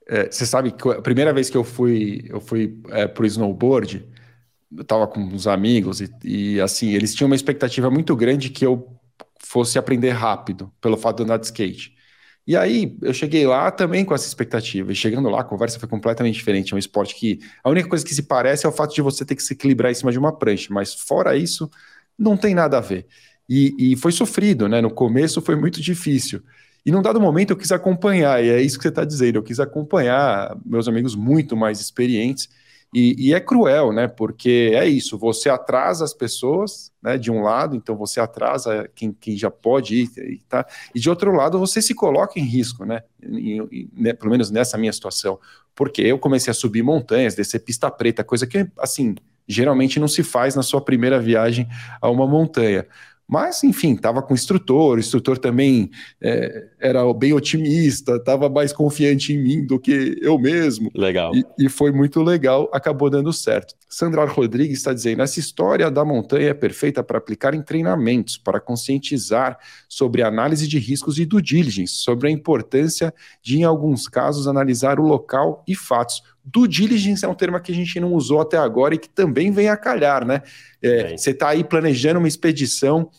[0.06, 3.26] É, você sabe que a primeira vez que eu fui, eu fui é, para o
[3.26, 4.06] snowboard,
[4.76, 8.66] eu estava com uns amigos e, e, assim, eles tinham uma expectativa muito grande que
[8.66, 8.94] eu
[9.40, 11.95] fosse aprender rápido, pelo fato de andar de skate.
[12.46, 14.92] E aí eu cheguei lá também com essa expectativa.
[14.92, 16.72] E chegando lá, a conversa foi completamente diferente.
[16.72, 19.24] É um esporte que a única coisa que se parece é o fato de você
[19.24, 21.68] ter que se equilibrar em cima de uma prancha, mas fora isso,
[22.16, 23.06] não tem nada a ver.
[23.48, 24.80] E, e foi sofrido, né?
[24.80, 26.40] No começo foi muito difícil.
[26.84, 29.42] E num dado momento eu quis acompanhar, e é isso que você está dizendo, eu
[29.42, 32.48] quis acompanhar meus amigos muito mais experientes.
[32.94, 34.08] E, e, é cruel, né?
[34.08, 37.18] Porque é isso, você atrasa as pessoas, né?
[37.18, 40.66] De um lado, então você atrasa quem, quem já pode ir, e, tá?
[40.94, 43.02] e de outro lado, você se coloca em risco, né?
[43.22, 44.12] E, né?
[44.12, 45.38] Pelo menos nessa minha situação.
[45.74, 49.14] Porque eu comecei a subir montanhas, descer pista preta, coisa que, assim,
[49.46, 51.68] geralmente não se faz na sua primeira viagem
[52.00, 52.86] a uma montanha.
[53.28, 55.90] Mas, enfim, estava com o instrutor, o instrutor também
[56.22, 60.90] é, era bem otimista, estava mais confiante em mim do que eu mesmo.
[60.94, 61.34] Legal.
[61.34, 63.74] E, e foi muito legal, acabou dando certo.
[63.88, 68.60] Sandra Rodrigues está dizendo: essa história da montanha é perfeita para aplicar em treinamentos, para
[68.60, 69.58] conscientizar
[69.88, 73.12] sobre análise de riscos e do diligence, sobre a importância
[73.42, 77.72] de, em alguns casos, analisar o local e fatos do diligence é um termo que
[77.72, 80.42] a gente não usou até agora e que também vem a calhar, né?
[80.80, 83.10] É, você está aí planejando uma expedição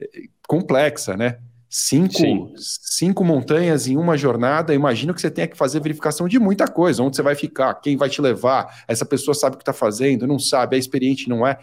[0.00, 0.06] é,
[0.46, 1.38] complexa, né?
[1.68, 6.68] Cinco, cinco montanhas em uma jornada, imagino que você tenha que fazer verificação de muita
[6.68, 9.72] coisa, onde você vai ficar, quem vai te levar, essa pessoa sabe o que está
[9.72, 11.54] fazendo, não sabe, é experiente, não é?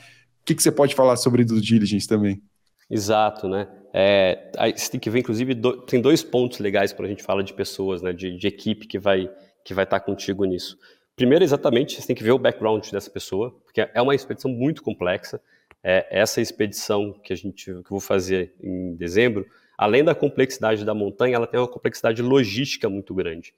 [0.42, 2.44] O que, que você pode falar sobre do diligence também?
[2.92, 3.66] Exato, né?
[3.94, 7.42] É, você tem que ver, inclusive, do, tem dois pontos legais quando a gente fala
[7.42, 8.12] de pessoas, né?
[8.12, 9.30] De, de equipe que vai
[9.64, 10.78] que vai estar tá contigo nisso.
[11.16, 14.82] Primeiro, exatamente, você tem que ver o background dessa pessoa, porque é uma expedição muito
[14.82, 15.40] complexa.
[15.84, 19.46] É, essa expedição que a gente que eu vou fazer em dezembro,
[19.78, 23.54] além da complexidade da montanha, ela tem uma complexidade logística muito grande.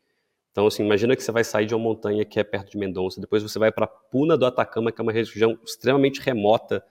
[0.51, 3.21] Então, assim, imagina que você vai sair de uma montanha que é perto de Mendonça,
[3.21, 6.83] depois você vai para Puna do Atacama, que é uma região extremamente remota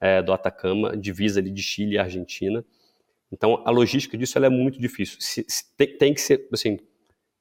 [0.00, 2.64] é, do Atacama, divisa ali de Chile e Argentina.
[3.30, 5.18] Então, a logística disso é muito difícil.
[5.20, 6.78] Se, se, tem, tem que ser, assim,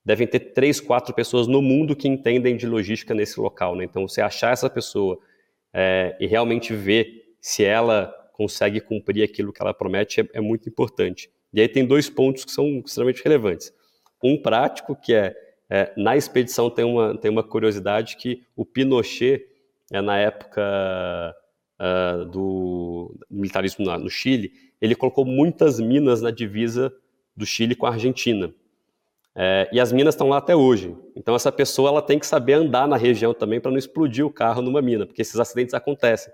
[0.03, 3.75] devem ter três, quatro pessoas no mundo que entendem de logística nesse local.
[3.75, 3.83] Né?
[3.83, 5.19] Então, você achar essa pessoa
[5.73, 10.67] é, e realmente ver se ela consegue cumprir aquilo que ela promete é, é, muito
[10.67, 11.29] importante.
[11.53, 13.73] E aí tem dois pontos que são extremamente relevantes.
[14.23, 15.35] Um prático, que é,
[15.69, 19.45] é na expedição tem uma, tem uma curiosidade que o Pinochet,
[19.91, 21.35] é, na época
[21.79, 26.93] uh, do militarismo no Chile, ele colocou muitas minas na divisa
[27.35, 28.53] do Chile com a Argentina.
[29.35, 30.95] É, e as minas estão lá até hoje.
[31.15, 34.31] Então essa pessoa ela tem que saber andar na região também para não explodir o
[34.31, 36.33] carro numa mina, porque esses acidentes acontecem.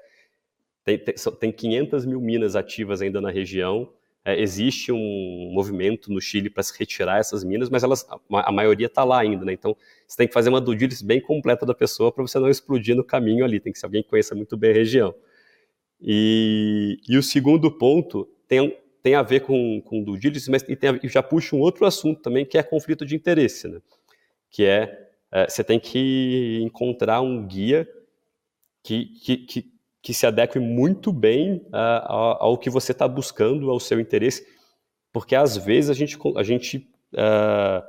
[0.84, 3.92] Tem, tem, tem 500 mil minas ativas ainda na região.
[4.26, 8.52] É, existe um movimento no Chile para se retirar essas minas, mas elas, a, a
[8.52, 9.46] maioria está lá ainda.
[9.46, 9.54] Né?
[9.54, 9.76] Então
[10.08, 12.96] você tem que fazer uma due diligence bem completa da pessoa para você não explodir
[12.96, 13.60] no caminho ali.
[13.60, 15.14] Tem que ser alguém que conheça muito bem a região.
[16.02, 18.78] E, e o segundo ponto tem
[19.08, 21.86] tem a ver com, com due diligence, mas e, tem, e já puxa um outro
[21.86, 23.80] assunto também, que é conflito de interesse, né?
[24.52, 27.88] que é, é você tem que encontrar um guia
[28.84, 33.70] que, que, que, que se adeque muito bem uh, ao, ao, que você está buscando,
[33.72, 34.46] ao seu interesse,
[35.14, 37.82] porque às vezes a gente, a gente uh,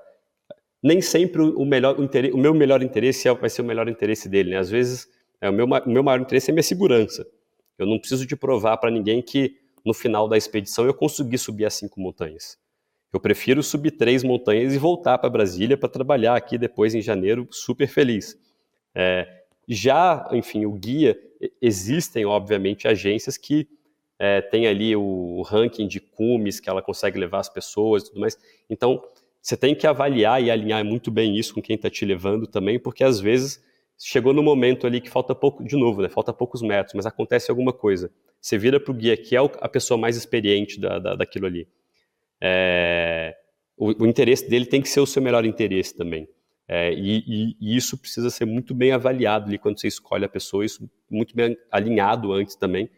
[0.81, 4.28] nem sempre o, melhor, o, o, meu melhor interesse é, vai ser o melhor interesse
[4.28, 4.50] dele.
[4.50, 4.59] Né?
[4.59, 5.09] Às vezes,
[5.40, 7.26] é, o, meu, o meu maior interesse é minha segurança.
[7.76, 11.64] Eu não preciso de provar para ninguém que no final da expedição eu consegui subir
[11.64, 12.58] as cinco montanhas.
[13.12, 17.48] Eu prefiro subir três montanhas e voltar para Brasília para trabalhar aqui depois em janeiro,
[17.50, 18.38] super feliz.
[18.94, 19.26] É,
[19.66, 21.18] já, enfim, o guia,
[21.60, 23.68] existem, obviamente, agências que
[24.18, 28.06] é, têm ali o, o, ranking de cumes que ela consegue levar as pessoas e
[28.06, 28.36] tudo mais.
[28.68, 29.02] Então,
[29.40, 32.78] você tem que avaliar e alinhar muito bem isso com quem está te levando também,
[32.78, 33.62] porque às vezes
[33.98, 37.50] chegou no momento ali que falta pouco, de novo, né, falta poucos metros, mas acontece
[37.50, 38.11] alguma coisa.
[38.40, 41.66] Você vira para o guia, que é a pessoa mais experiente da, da daquilo ali.
[42.40, 43.37] É,
[43.76, 46.28] o, o, interesse dele tem que ser o seu melhor interesse também.
[46.68, 50.28] É, e, e, e, isso precisa ser muito bem avaliado ali quando você escolhe a
[50.28, 52.90] pessoa, isso muito bem alinhado antes também,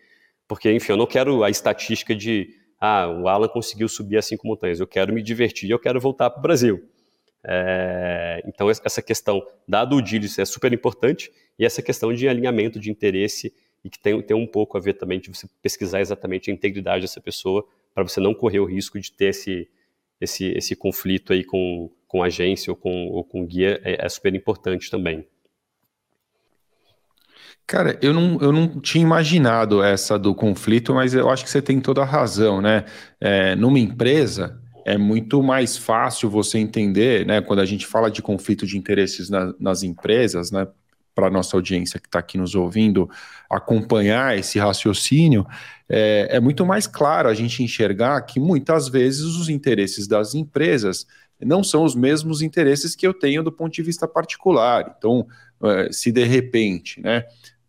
[0.49, 4.47] porque, enfim, eu não quero a estatística de, ah, o Alan conseguiu subir as cinco
[4.47, 6.83] montanhas, eu quero me divertir, eu quero voltar para o Brasil.
[7.45, 12.79] É, então, essa questão da due diligence é super importante, e essa questão de alinhamento
[12.79, 13.53] de interesse
[13.85, 17.03] e que tem, tem um pouco a ver também de você pesquisar exatamente a integridade
[17.03, 19.69] dessa pessoa para você não correr o risco de ter esse,
[20.21, 24.35] esse, esse conflito aí com, com agência ou com, ou com guia, é, é super
[24.35, 25.27] importante também.
[27.67, 31.63] Cara, eu não, eu não tinha imaginado essa do conflito, mas eu acho que você
[31.63, 32.85] tem toda a razão, né?
[33.21, 37.41] É, numa empresa, é muito mais fácil você entender, né?
[37.41, 40.67] Quando a gente fala de conflito de interesses na, nas empresas, né?
[41.15, 43.11] para a nossa audiência que está aqui nos ouvindo
[43.49, 45.47] acompanhar esse raciocínio,
[45.89, 51.07] é, é, muito mais claro a gente enxergar que muitas vezes os interesses das empresas
[51.41, 54.95] não são os mesmos interesses que eu tenho do ponto de vista particular.
[54.97, 55.27] Então,
[55.65, 57.25] é, se de repente, né,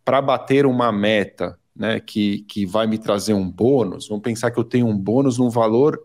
[0.05, 4.59] para bater uma meta né, que, que vai me trazer um bônus, vamos pensar que
[4.59, 6.01] eu tenho um bônus num valor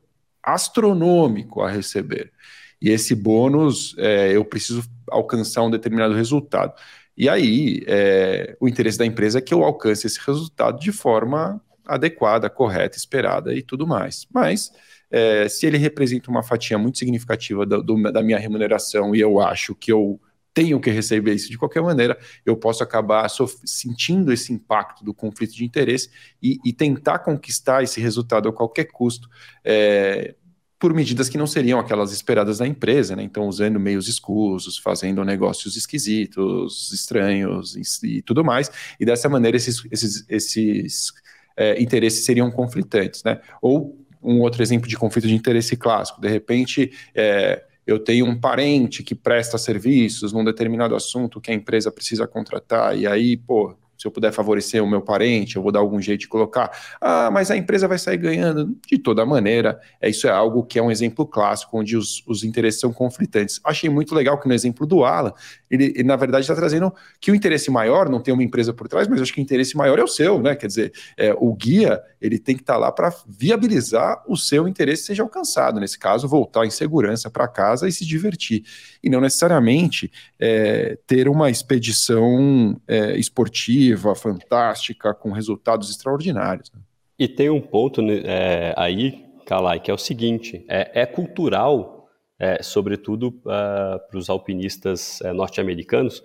[0.47, 2.33] astronômico a receber.
[2.81, 6.75] E esse bônus, é, eu preciso alcançar um determinado resultado
[7.17, 11.61] E aí, é, o interesse da empresa é que eu alcance esse resultado de forma
[11.87, 14.27] adequada, correta, esperada e tudo mais.
[14.33, 14.71] Mas,
[15.11, 19.75] é, se ele representa uma fatia muito significativa do, da minha remuneração e eu acho
[19.75, 20.21] que eu
[20.57, 23.29] tenho que receber isso de qualquer maneira, eu posso acabar
[23.63, 26.09] sentindo esse impacto do conflito de interesse
[26.43, 29.29] e, e tentar conquistar esse resultado a qualquer custo.
[29.63, 30.35] É,
[30.79, 33.23] por medidas que não seriam aquelas esperadas da empresa, né?
[33.23, 38.71] Então, usando meios escusos, fazendo negócios esquisitos, estranhos e, e tudo mais.
[38.99, 41.13] E dessa maneira, esses, esses, esses
[41.55, 43.43] é, interesses seriam conflitantes, né?
[43.61, 46.19] Ou um outro exemplo de conflito de interesse clássico.
[46.19, 51.55] De repente, é, eu tenho um parente que presta serviços num determinado assunto que a
[51.55, 55.73] empresa precisa contratar, e aí, pô, se eu puder favorecer o meu parente, eu vou
[55.73, 56.71] dar algum jeito de colocar.
[57.01, 59.81] Ah, mas a empresa vai sair ganhando de toda maneira.
[60.01, 63.61] É, isso é algo que é um exemplo clássico, onde os, os interesses são conflitantes.
[63.65, 65.33] Achei muito legal que no exemplo do Alan,
[65.71, 68.89] ele, ele na verdade está trazendo que o interesse maior não tem uma empresa por
[68.89, 70.55] trás, mas acho que o interesse maior é o seu, né?
[70.55, 74.67] Quer dizer, é, o guia ele tem que estar tá lá para viabilizar o seu
[74.67, 75.81] interesse seja alcançado.
[75.81, 78.65] Nesse caso, voltar em segurança para casa e se divertir.
[79.03, 86.73] E não necessariamente é, ter uma expedição é, esportiva, fantástica, com resultados extraordinários.
[86.73, 86.81] Né?
[87.19, 92.09] E tem um ponto né, é, aí, Kalai, que é o seguinte: é, é cultural,
[92.39, 96.23] é, sobretudo uh, ah, para os alpinistas é, norte-americanos,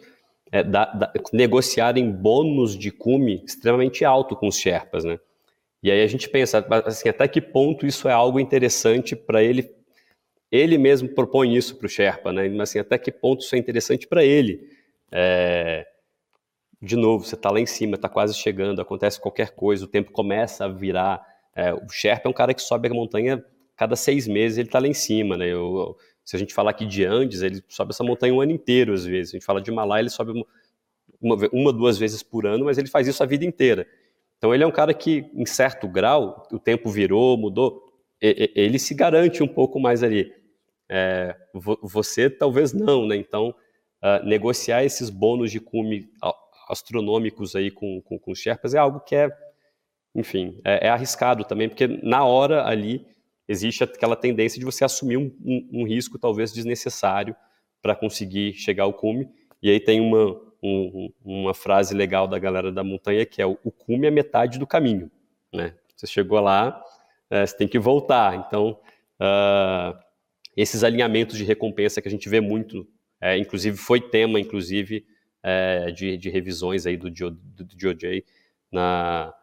[0.51, 0.63] é,
[1.31, 5.19] negociarem bônus de cume extremamente alto com os Sherpas, né?
[5.83, 9.73] E aí a gente pensa, assim, até que ponto isso é algo interessante para ele?
[10.51, 12.47] Ele mesmo propõe isso para o Sherpa, né?
[12.49, 14.69] Mas assim, até que ponto isso é interessante para ele?
[15.11, 15.87] É...
[16.81, 20.11] De novo, você está lá em cima, está quase chegando, acontece qualquer coisa, o tempo
[20.11, 21.21] começa a virar.
[21.55, 23.43] É, o Sherpa é um cara que sobe a montanha
[23.75, 25.47] cada seis meses, ele está lá em cima, né?
[25.47, 28.93] Eu, se a gente falar aqui de Andes, ele sobe essa montanha um ano inteiro,
[28.93, 29.33] às vezes.
[29.33, 30.31] A gente fala de Himalaia, ele sobe
[31.21, 33.87] uma, uma, duas vezes por ano, mas ele faz isso a vida inteira.
[34.37, 37.85] Então ele é um cara que, em certo grau, o tempo virou, mudou,
[38.19, 40.31] ele se garante um pouco mais ali.
[40.89, 43.15] É, você talvez não, né?
[43.15, 43.49] Então,
[44.01, 46.09] uh, negociar esses bônus de cume
[46.71, 49.29] astronômicos aí com, com, com Sherpas é algo que é,
[50.15, 53.05] enfim, é, é, arriscado também, porque na hora ali
[53.47, 57.35] existe aquela tendência de você assumir um, um, um risco talvez desnecessário
[57.81, 59.29] para conseguir chegar ao cume,
[59.61, 63.55] e aí tem uma, um, uma frase legal da galera da montanha que é o,
[63.55, 65.11] cume é metade do caminho,
[65.53, 65.75] né?
[65.95, 66.81] Você chegou lá,
[67.29, 68.35] é, você tem que voltar.
[68.35, 68.79] Então,
[69.19, 69.97] uh,
[70.57, 72.87] esses alinhamentos de recompensa que a gente vê muito,
[73.19, 75.05] é, inclusive foi tema, inclusive,
[75.43, 78.23] é, de, de, revisões aí do, do, do DOJ
[78.71, 79.33] na,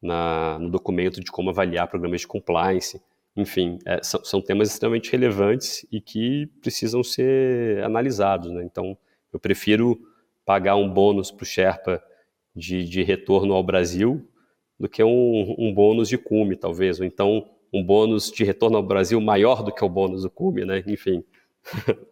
[0.00, 3.00] na, no documento de como avaliar programas de compliance.
[3.36, 8.50] Enfim, é, são, são, temas extremamente relevantes e que precisam ser analisados.
[8.52, 8.62] Né?
[8.64, 8.96] Então,
[9.32, 9.98] eu prefiro
[10.44, 12.02] pagar um bônus para o Sherpa
[12.54, 14.28] de, de, retorno ao Brasil
[14.78, 18.82] do que um, um, bônus de cume, talvez, ou então um bônus de retorno ao
[18.82, 20.82] Brasil maior do que o bônus do cume, né?
[20.86, 21.24] Enfim.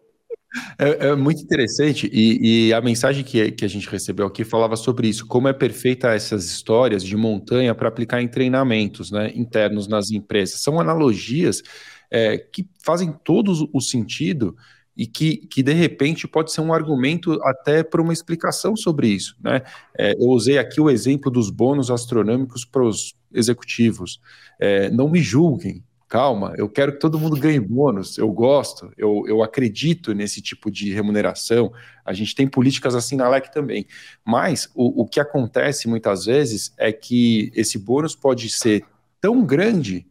[0.77, 4.75] É, é, muito interessante, e, e, a mensagem que, que a gente recebeu aqui falava
[4.75, 9.87] sobre isso, como é perfeita essas histórias de montanha para aplicar em treinamentos né, internos
[9.87, 10.61] nas empresas.
[10.61, 11.63] São analogias
[12.09, 14.55] é, que fazem todo o sentido
[14.95, 19.37] e que, que de repente pode ser um argumento até para uma explicação sobre isso.
[19.41, 19.61] Né?
[19.97, 24.19] É, eu usei aqui o exemplo dos bônus astronômicos para os executivos.
[24.59, 25.81] É, não me julguem,
[26.11, 30.69] calma, eu quero que todo mundo ganhe bônus, eu gosto, eu, eu acredito nesse tipo
[30.69, 31.71] de remuneração,
[32.03, 33.87] a gente tem políticas assim na LEC também,
[34.25, 38.83] mas o, o que acontece muitas vezes é que esse bônus pode ser
[39.21, 40.05] tão grande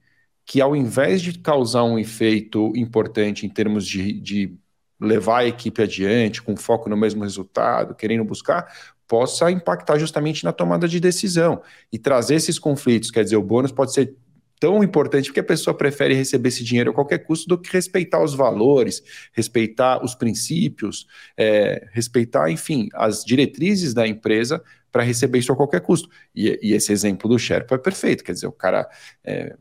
[0.47, 4.57] que ao invés de causar um efeito importante em termos de, de
[4.99, 8.73] levar a equipe adiante, com foco no mesmo resultado, querendo buscar,
[9.07, 11.61] possa impactar justamente na tomada de decisão
[11.93, 13.11] e trazer esses conflitos.
[13.11, 14.17] Quer dizer, o bônus pode ser
[14.61, 18.23] tão importante porque a pessoa prefere receber esse dinheiro a qualquer custo do que respeitar
[18.23, 19.03] os valores,
[19.33, 21.07] respeitar os princípios,
[21.37, 26.11] é, respeitar, enfim, as diretrizes da empresa para receber isso a qualquer custo.
[26.35, 28.87] E, e, esse exemplo do Sherpa é perfeito, quer dizer, o cara
[29.25, 29.57] é,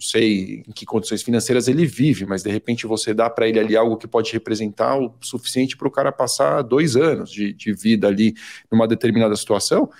[0.00, 3.76] sei em que condições financeiras ele vive, mas de repente você dá para ele ali
[3.76, 8.08] algo que pode representar o suficiente para o cara passar dois anos de, de, vida
[8.08, 8.34] ali
[8.72, 9.90] numa determinada situação.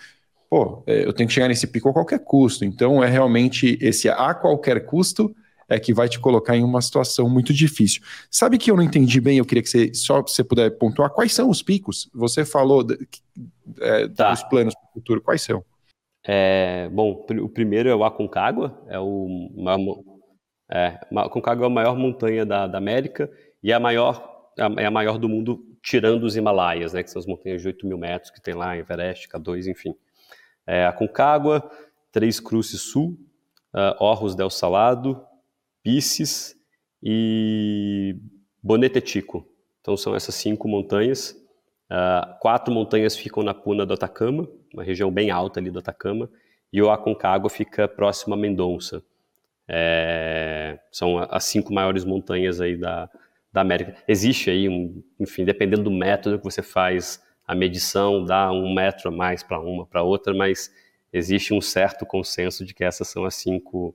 [0.51, 2.65] Pô, é, eu tenho que chegar nesse pico a qualquer custo.
[2.65, 5.33] Então é realmente esse a qualquer custo
[5.69, 8.03] é que vai te colocar em uma situação muito difícil.
[8.29, 9.39] Sabe que eu não entendi bem?
[9.39, 12.11] Eu queria que você só você puder pontuar quais são os picos.
[12.13, 12.85] Você falou
[13.81, 14.33] é, tá.
[14.33, 15.23] dos planos para o futuro.
[15.23, 15.65] Quais são?
[16.27, 20.03] É, bom, o primeiro é o Aconcagua, é o maior,
[20.71, 23.31] é, Aconcagua é a maior montanha da, da América
[23.63, 27.21] e é a maior, é a maior do mundo tirando os Himalaias, né, que são
[27.21, 29.95] as montanhas de 8 mil metros que tem lá, Everest, K2, enfim.
[30.71, 31.69] É, Aconcagua,
[32.13, 33.19] Três Cruzes Sul,
[33.75, 35.21] uh, Orros del Salado,
[35.83, 36.55] Pisces
[37.03, 38.17] e
[38.63, 39.45] Bonetetico.
[39.81, 41.33] Então são essas cinco montanhas.
[41.91, 46.31] Uh, quatro montanhas ficam na Puna do Atacama, uma região bem alta ali do Atacama,
[46.73, 49.03] e o Aconcagua fica próximo a Mendonça.
[49.67, 53.11] É, são as cinco maiores montanhas aí da,
[53.53, 53.97] da América.
[54.07, 57.21] Existe aí, um, enfim, dependendo do método que você faz
[57.51, 60.73] a medição, dá um metro a mais para uma, para outra, mas
[61.13, 63.93] existe um certo consenso de que essas são as cinco,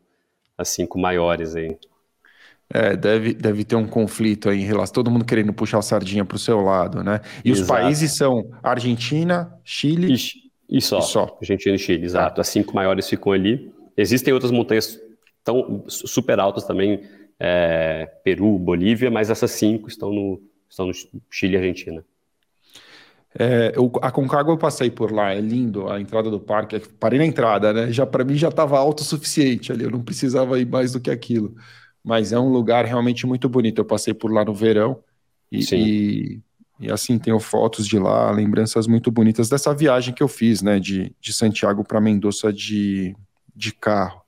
[0.57, 1.77] as cinco maiores aí.
[2.69, 4.93] É, deve, deve ter um conflito aí em relação.
[4.93, 7.21] Todo mundo querendo puxar a sardinha para o seu lado, né?
[7.45, 7.61] E exato.
[7.61, 10.13] os países são Argentina, Chile.
[10.13, 10.99] E, e, só.
[10.99, 11.37] e só.
[11.39, 12.35] Argentina e Chile, exato.
[12.35, 12.41] Tá.
[12.41, 13.71] As cinco maiores ficam ali.
[13.95, 14.99] Existem outras montanhas
[15.45, 17.03] tão super altas também,
[17.39, 20.93] é, Peru, Bolívia, mas essas cinco estão no, estão no
[21.29, 22.03] Chile e Argentina.
[23.37, 26.79] É, eu, a Concagua eu passei por lá, é lindo a entrada do parque.
[26.99, 27.91] Parei na entrada, né?
[27.91, 31.55] Já para mim já estava autossuficiente ali, eu não precisava ir mais do que aquilo
[32.05, 33.79] mas é um lugar realmente muito bonito.
[33.81, 34.99] Eu passei por lá no verão
[35.51, 36.41] e, e,
[36.79, 40.79] e, assim tenho fotos de lá, lembranças muito bonitas dessa viagem que eu fiz, né,
[40.79, 43.15] de, de Santiago para Mendoza de,
[43.55, 44.21] de carro.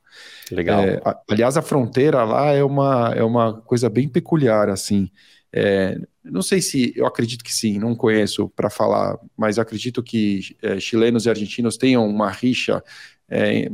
[0.51, 0.81] Legal.
[0.81, 5.11] É, aliás, a fronteira lá é uma, é uma coisa bem peculiar, assim.
[5.53, 5.99] É,
[6.31, 10.79] não sei se, eu acredito que sim, não conheço para falar, mas acredito que é,
[10.79, 12.83] chilenos e argentinos tenham uma rixa
[13.29, 13.69] é,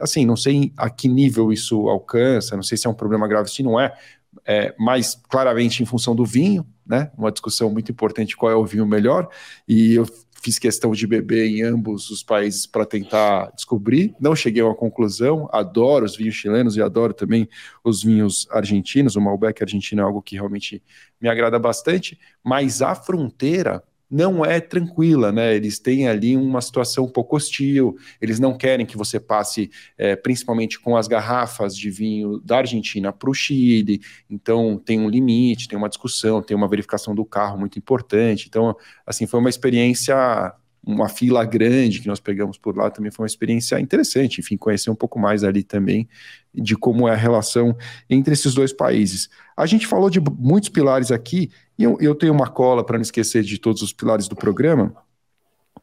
[0.00, 3.50] assim, não sei a que nível isso alcança, não sei se é um problema grave,
[3.50, 3.94] se não é,
[4.44, 7.10] é, mas claramente em função do vinho, né?
[7.16, 9.28] Uma discussão muito importante qual é o vinho melhor,
[9.66, 10.06] e eu
[10.44, 14.14] fiz questão de beber em ambos os países para tentar descobrir.
[14.20, 15.48] Não cheguei a uma conclusão.
[15.50, 17.48] Adoro os vinhos chilenos e adoro também
[17.82, 19.16] os vinhos argentinos.
[19.16, 20.82] O Malbec argentino é algo que realmente
[21.18, 23.82] me agrada bastante, mas a fronteira
[24.14, 25.56] não é tranquila, né?
[25.56, 30.14] Eles têm ali uma situação um pouco hostil, eles não querem que você passe, é,
[30.14, 34.00] principalmente com as garrafas de vinho da Argentina para o Chile,
[34.30, 38.46] então tem um limite, tem uma discussão, tem uma verificação do carro muito importante.
[38.48, 40.14] Então, assim, foi uma experiência
[40.86, 44.90] uma fila grande que nós pegamos por lá também foi uma experiência interessante, enfim, conhecer
[44.90, 46.06] um pouco mais ali também
[46.54, 47.74] de como é a relação
[48.08, 49.28] entre esses dois países.
[49.56, 53.02] A gente falou de muitos pilares aqui, e eu, eu tenho uma cola para não
[53.02, 54.94] esquecer de todos os pilares do programa.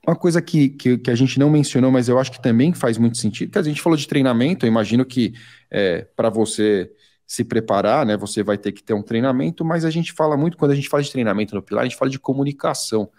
[0.08, 2.98] Uma coisa que, que, que, a gente não mencionou, mas eu acho que também faz
[2.98, 5.34] muito sentido, que a gente falou de treinamento, eu imagino que
[5.70, 6.90] é, para você
[7.28, 10.58] se preparar, né, você vai ter que ter um treinamento, mas a gente fala muito,
[10.58, 13.10] quando a gente fala de treinamento no pilar, a gente fala de comunicação.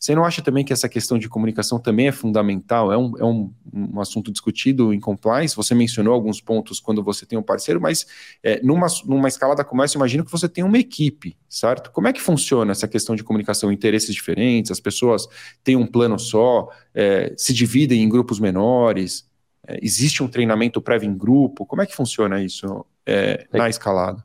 [0.00, 2.90] Você não acha também que essa questão de comunicação também é fundamental?
[2.90, 5.54] É um, é um, um assunto discutido em compliance?
[5.54, 8.06] Você mencionou alguns pontos quando você tem um parceiro, mas
[8.42, 11.92] é, numa, numa escalada como essa, imagino que você tem uma equipe, certo?
[11.92, 13.70] Como é que funciona essa questão de comunicação?
[13.70, 15.28] Interesses diferentes, as pessoas
[15.62, 19.28] têm um plano só, é, se dividem em grupos menores?
[19.68, 21.66] É, existe um treinamento prévio em grupo?
[21.66, 24.24] Como é que funciona isso é, na escalada?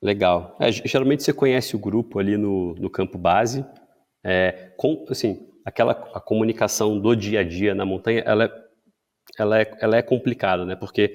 [0.00, 0.56] Legal.
[0.58, 3.62] É, geralmente você conhece o grupo ali no, no campo base,
[4.24, 8.52] é, com, assim, aquela a comunicação do dia a dia na montanha, ela é,
[9.38, 10.76] ela é, ela é complicada, né?
[10.76, 11.12] Porque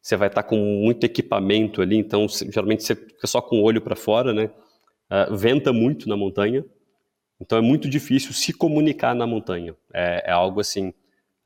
[0.00, 3.80] você vai estar com muito equipamento ali, então geralmente você fica só com o olho
[3.80, 4.50] para fora, né?
[5.10, 6.64] Uh, venta muito na montanha,
[7.40, 9.74] então é muito difícil se comunicar na montanha.
[9.92, 10.88] É, é algo assim,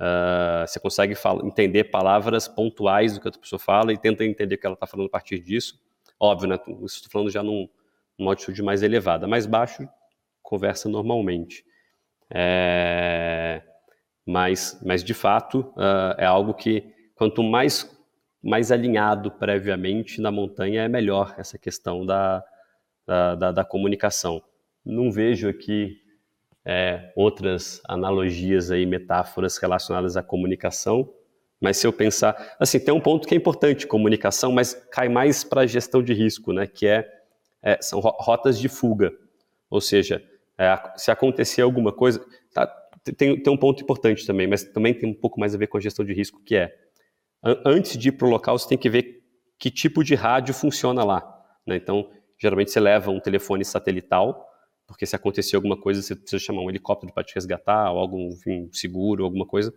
[0.01, 4.57] uh, você consegue fala, entender palavras pontuais do que a pessoa fala e tenta entender
[4.57, 5.81] o que ela está falando a partir disso.
[6.19, 6.55] Óbvio, né?
[6.85, 7.69] Estou falando já num,
[8.19, 9.27] numa altitude mais elevada.
[9.27, 9.89] Mais baixo,
[10.53, 11.65] conversa normalmente.
[12.31, 13.63] É,
[14.27, 16.85] mas, mas, de fato, uh, é algo que,
[17.15, 17.91] quanto mais,
[18.43, 22.45] mais alinhado previamente na montanha, é melhor essa questão da,
[23.07, 24.43] da, da, da comunicação.
[24.85, 25.97] Não vejo aqui
[26.67, 31.11] é, outras analogias aí, metáforas relacionadas à comunicação,
[31.59, 35.45] mas se eu pensar, assim, tem um ponto que é importante, comunicação, mas cai mais
[35.45, 37.09] para a gestão de risco, né, que é,
[37.63, 39.13] é, são rotas de fuga,
[39.71, 40.23] ou seja,
[40.59, 42.67] é, se acontecer alguma coisa, tá,
[43.17, 45.79] tem, tem um ponto importante também, mas também tem um pouco mais a ver com
[45.79, 46.73] a gestão de risco, que é,
[47.65, 49.23] antes de ir para o local, você tem que ver
[49.59, 51.23] que tipo de rádio funciona lá.
[51.67, 51.77] Né?
[51.77, 54.47] Então, geralmente você leva um telefone satelital,
[54.87, 58.29] porque se acontecer alguma coisa, você precisa chamar um helicóptero para te resgatar, ou algum
[58.29, 59.73] enfim, seguro, alguma coisa.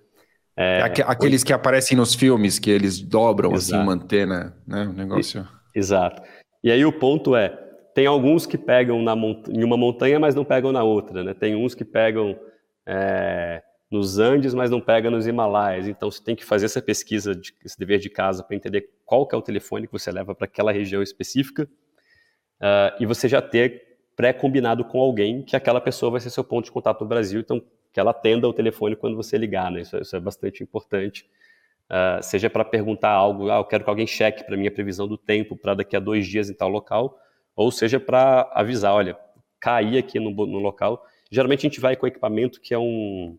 [0.58, 3.76] É, Aqueles que aparecem nos filmes, que eles dobram assim, Exato.
[3.76, 4.84] assim uma antena, né?
[4.84, 5.48] O negócio.
[5.74, 6.22] Exato.
[6.64, 7.65] E aí o ponto é,
[7.96, 9.16] tem alguns que pegam na
[9.50, 11.34] em uma montanha, mas não pegam na outra, né?
[11.34, 12.38] Tem uns que pegam
[12.86, 15.88] é, nos Andes, mas não pegam nos Himalaias.
[15.88, 19.26] Então você tem que fazer essa pesquisa, de, esse dever de casa, para entender qual
[19.26, 21.64] que é o telefone que você leva para aquela região específica
[22.60, 26.66] uh, e você já ter pré-combinado com alguém que aquela pessoa vai ser seu ponto
[26.66, 29.80] de contato no Brasil, então que ela atenda o telefone quando você ligar, né?
[29.80, 31.26] Isso, isso é bastante importante.
[31.90, 35.18] Uh, seja para perguntar algo, ah, eu quero que alguém cheque para minha previsão do
[35.18, 37.18] tempo para daqui a dois dias em tal local,
[37.56, 39.18] ou seja para avisar, olha,
[39.60, 41.04] caí aqui no, no, local.
[41.32, 43.38] Geralmente a gente vai com equipamento que é um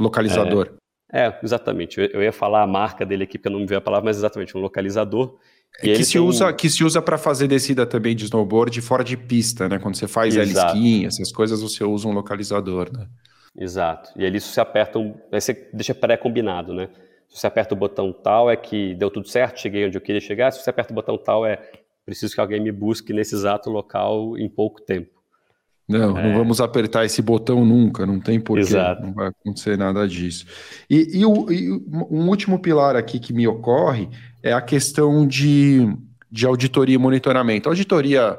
[0.00, 0.72] localizador.
[1.12, 2.00] É, é exatamente.
[2.00, 4.06] Eu, eu, ia falar a marca dele aqui porque eu não me veio a palavra,
[4.06, 5.36] mas exatamente um localizador.
[5.80, 9.16] É que, se usa, que se usa para fazer descida também de snowboard fora de
[9.16, 9.78] pista, né?
[9.78, 13.08] Quando você faz L-skin, essas coisas, você usa um localizador, né?
[13.56, 14.10] Exato.
[14.16, 16.88] E ali você aperta, um, aí você deixa pré-combinado, né?
[17.28, 20.20] Se você aperta o botão tal, é que deu tudo certo, cheguei onde eu queria
[20.20, 20.52] chegar.
[20.52, 21.58] Se você aperta o botão tal, é
[22.04, 25.14] preciso que alguém me busque nesse exato local em pouco tempo.
[25.86, 26.22] Não, é...
[26.22, 29.02] não vamos apertar esse botão nunca, não tem porquê, Exato.
[29.02, 30.46] não vai acontecer nada disso.
[30.88, 34.08] E, e, o, e um último pilar aqui que me ocorre
[34.42, 35.86] é a questão de,
[36.30, 37.68] de auditoria e monitoramento.
[37.68, 38.38] Auditoria,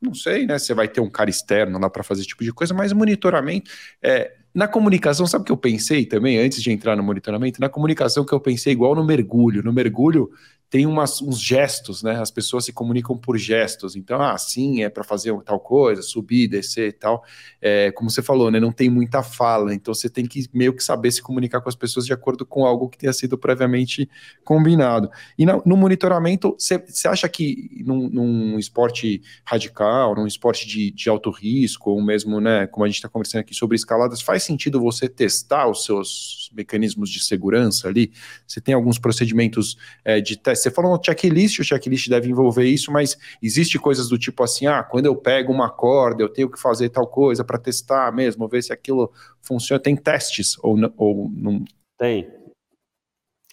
[0.00, 0.58] não sei, né?
[0.58, 3.70] Você vai ter um cara externo lá para fazer esse tipo de coisa, mas monitoramento
[4.02, 7.60] é, na comunicação, sabe o que eu pensei também, antes de entrar no monitoramento?
[7.60, 9.62] Na comunicação que eu pensei igual no mergulho.
[9.62, 10.30] No mergulho,
[10.68, 12.20] tem umas, uns gestos, né?
[12.20, 13.94] As pessoas se comunicam por gestos.
[13.94, 17.24] Então, ah, sim, é para fazer tal coisa, subir, descer e tal.
[17.62, 18.58] É, como você falou, né?
[18.58, 19.72] Não tem muita fala.
[19.72, 22.66] Então, você tem que meio que saber se comunicar com as pessoas de acordo com
[22.66, 24.08] algo que tenha sido previamente
[24.44, 25.08] combinado.
[25.38, 31.08] E no, no monitoramento, você, acha que num, num, esporte radical, num esporte de, de
[31.08, 32.66] alto risco, ou mesmo, né?
[32.66, 37.08] Como a gente está conversando aqui sobre escaladas, faz sentido você testar os seus mecanismos
[37.08, 38.10] de segurança ali?
[38.46, 42.64] Você tem alguns procedimentos é, de teste você falou no checklist, o checklist deve envolver
[42.64, 46.50] isso, mas existe coisas do tipo assim, ah, quando eu pego uma corda, eu tenho
[46.50, 49.80] que fazer tal coisa para testar mesmo, ver se aquilo funciona.
[49.80, 51.64] Tem testes ou, ou não?
[51.98, 52.30] Tem.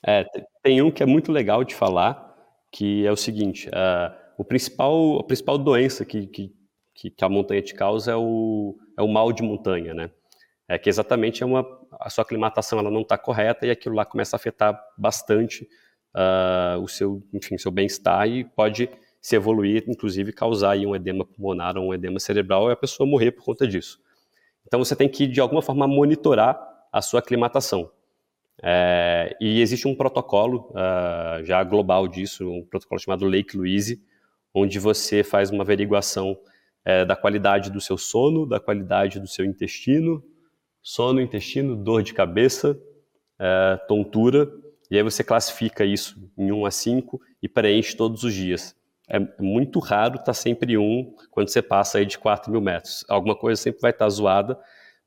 [0.06, 0.26] É,
[0.62, 2.34] tem um que é muito legal de falar,
[2.72, 6.51] que é o seguinte, uh, o principal, a principal doença que, que,
[6.93, 10.10] que a montanha te causa é o, é o mal de montanha, né?
[10.68, 11.66] É que exatamente é uma,
[11.99, 15.68] a sua aclimatação ela não está correta e aquilo lá começa a afetar bastante
[16.16, 18.89] uh, o seu, enfim, seu bem-estar e pode
[19.22, 23.07] se evoluir, inclusive causar aí um edema pulmonar ou um edema cerebral e a pessoa
[23.07, 23.99] morrer por conta disso.
[24.68, 26.59] Então você tem que de alguma forma monitorar
[26.91, 27.89] a sua aclimatação.
[28.61, 34.01] É, e existe um protocolo uh, já global disso, um protocolo chamado Lake Louise,
[34.53, 36.38] onde você faz uma averiguação
[36.86, 40.24] é, da qualidade do seu sono, da qualidade do seu intestino,
[40.82, 42.80] sono, intestino, dor de cabeça,
[43.39, 44.51] é, tontura
[44.93, 48.75] e aí você classifica isso em 1 a 5 e preenche todos os dias.
[49.09, 53.03] É muito raro estar tá sempre um quando você passa aí de 4 mil metros.
[53.09, 54.55] Alguma coisa sempre vai estar tá zoada,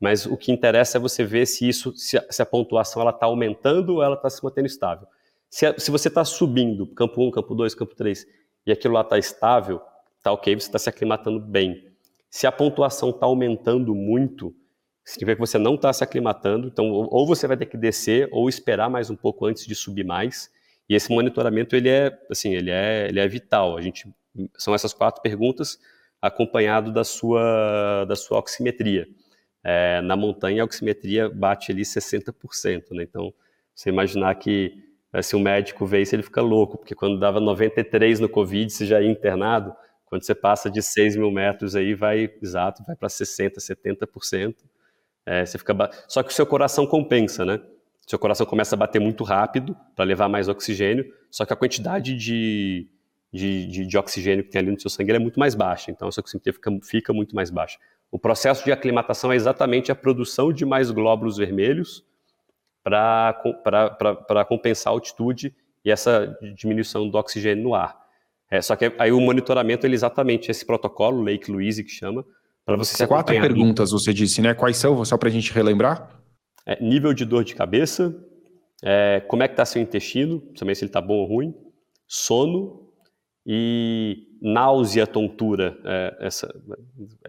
[0.01, 3.95] mas o que interessa é você ver se isso, se a, pontuação ela está aumentando
[3.95, 5.07] ou ela está se mantendo estável.
[5.49, 8.27] Se, a, se você está subindo, campo 1, campo 2, campo 3,
[8.67, 9.81] e aquilo lá está estável,
[10.19, 11.93] está ok, você está se aclimatando bem.
[12.29, 14.53] Se a pontuação está aumentando muito,
[15.07, 18.49] significa que você não está se aclimatando, então ou você vai ter que descer ou
[18.49, 20.51] esperar mais um pouco antes de subir mais.
[20.89, 23.77] E esse monitoramento ele é assim, ele é, ele é vital.
[23.77, 24.09] A gente
[24.59, 25.79] são essas quatro perguntas
[26.21, 29.07] acompanhado da sua da sua oximetria.
[29.65, 33.05] É, na montanha a oximetria bate ali 60%, né?
[33.05, 33.33] Então
[33.75, 34.73] você imaginar que
[35.13, 38.71] é, se o médico vê isso ele fica louco, porque quando dava 93 no Covid
[38.73, 39.75] você já ia internado.
[40.07, 44.55] Quando você passa de 6 mil metros aí, vai, exato, vai para 60%, 70%.
[45.27, 45.91] É, você fica ba...
[46.07, 47.61] Só que o seu coração compensa, né?
[48.07, 52.15] Seu coração começa a bater muito rápido para levar mais oxigênio, só que a quantidade
[52.15, 52.87] de,
[53.33, 56.07] de, de, de, oxigênio que tem ali no seu sangue é muito mais baixa, então
[56.07, 57.79] a sua oximetria fica, fica muito mais baixa.
[58.09, 62.05] O processo de aclimatação é exatamente a produção de mais glóbulos vermelhos
[62.85, 63.35] para
[64.49, 65.53] compensar a altitude
[65.85, 68.07] e essa diminuição do oxigênio no ar.
[68.49, 72.25] É, só que aí o monitoramento é exatamente esse protocolo, Lake Louise que chama,
[72.67, 74.53] para você se Quatro perguntas você disse, né?
[74.53, 76.21] Quais são, só para a gente relembrar?
[76.67, 78.13] É, nível de dor de cabeça,
[78.83, 81.55] é, como é que está seu intestino, também se ele está bom ou ruim,
[82.09, 82.91] sono
[83.47, 85.79] e náusea, tontura.
[85.85, 86.53] É, essa,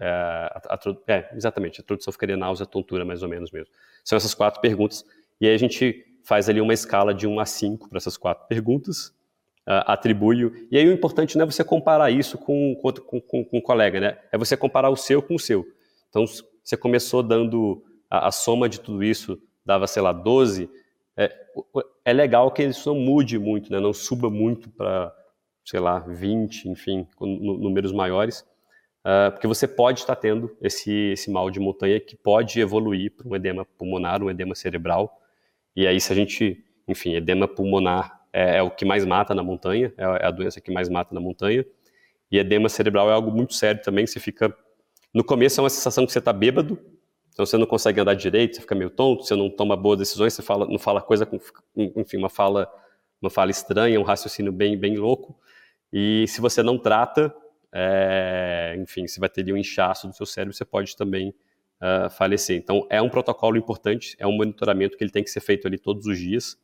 [0.00, 3.72] é, a, a, é, exatamente, a tradução ficaria náusea, tontura, mais ou menos mesmo.
[4.04, 5.04] São essas quatro perguntas.
[5.40, 8.48] E aí a gente faz ali uma escala de 1 a 5 para essas quatro
[8.48, 9.16] perguntas
[9.68, 10.68] uh.
[10.70, 14.00] E aí o importante não é você comparar isso com, com, com, com um colega,
[14.00, 14.18] né?
[14.32, 15.66] É você comparar o seu com o seu.
[16.08, 16.24] Então,
[16.64, 20.70] você começou dando a, a soma de tudo isso, dava, sei lá, 12.
[21.16, 21.34] É,
[22.04, 23.78] é legal que isso não mude muito, né?
[23.78, 25.12] Não suba muito para,
[25.64, 28.40] sei lá, 20, enfim, números maiores.
[29.00, 33.28] Uh, porque você pode estar tendo esse, esse mal de montanha que pode evoluir para
[33.28, 35.20] um edema pulmonar, um edema cerebral.
[35.76, 39.42] E aí, se a gente, enfim, edema pulmonar é, é, o que mais mata na
[39.42, 41.64] montanha, é, é a doença que mais mata na montanha.
[42.30, 44.54] E edema cerebral é algo muito sério também, você fica
[45.14, 46.78] No começo é uma sensação que você está bêbado,
[47.32, 50.34] então você não consegue andar direito, você fica meio tonto, você não toma boas decisões,
[50.34, 51.38] você fala, não fala coisa com,
[51.96, 52.70] enfim, uma fala,
[53.22, 55.38] uma fala estranha, um raciocínio bem, bem louco.
[55.92, 57.34] E se você não trata,
[57.72, 61.34] é, enfim, se vai ter ali um inchaço do seu cérebro, você pode também
[61.80, 62.56] uh, falecer.
[62.56, 65.78] Então, é um protocolo importante, é um monitoramento que ele tem que ser feito ali
[65.78, 66.58] todos os dias.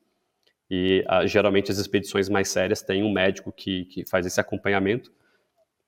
[0.70, 5.12] E uh, geralmente as expedições mais sérias têm um médico que, que faz esse acompanhamento.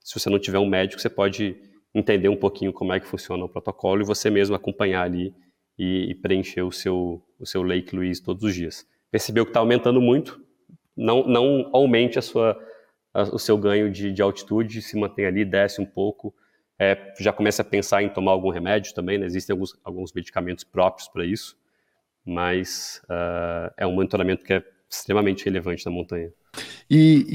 [0.01, 1.57] Se você não tiver um médico, você pode
[1.95, 5.35] entender um pouquinho como é que funciona o protocolo e você mesmo acompanhar ali
[5.79, 8.87] e, e preencher o seu, o seu Lake Louise todos os dias.
[9.11, 10.41] Percebeu que está aumentando muito,
[10.97, 12.59] não, não aumente a sua,
[13.15, 16.35] a, o seu ganho de, de altitude, se mantém ali, desce um pouco,
[16.79, 19.27] é, já começa a pensar em tomar algum remédio também, né?
[19.27, 21.57] existem alguns, alguns medicamentos próprios para isso,
[22.27, 26.31] mas uh, é um monitoramento que é extremamente relevante na montanha.
[26.89, 27.27] E,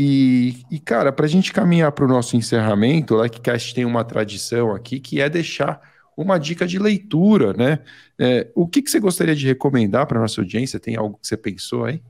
[0.70, 4.04] e, e cara, para a gente caminhar para o nosso encerramento, o LikeCast tem uma
[4.04, 5.82] tradição aqui que é deixar
[6.18, 7.80] uma dica de leitura, né?
[8.20, 10.80] É, o que, que você gostaria de recomendar para nossa audiência?
[10.80, 12.02] Tem algo que você pensou aí?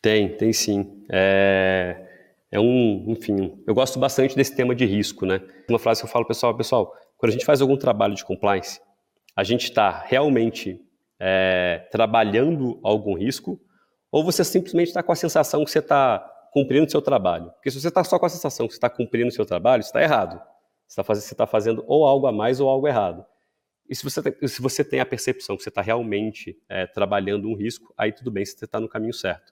[0.00, 1.04] Tem, tem sim.
[1.10, 1.96] É,
[2.50, 5.40] é um, enfim, eu gosto bastante desse tema de risco, né?
[5.68, 8.80] Uma frase que eu falo, pessoal, pessoal, quando a gente faz algum trabalho de compliance,
[9.36, 10.80] a gente está realmente
[11.26, 13.58] é, trabalhando algum risco,
[14.12, 16.18] ou você simplesmente está com a sensação que você está
[16.52, 17.50] cumprindo o seu trabalho.
[17.52, 19.80] Porque se você está só com a sensação que você está cumprindo o seu trabalho,
[19.80, 20.38] está errado.
[20.86, 23.24] Você está fazendo, tá fazendo, ou algo a mais ou algo errado.
[23.88, 27.48] E se você, tem, se você tem a percepção que você está realmente é, trabalhando
[27.48, 29.50] um risco, aí tudo bem, você está no caminho certo.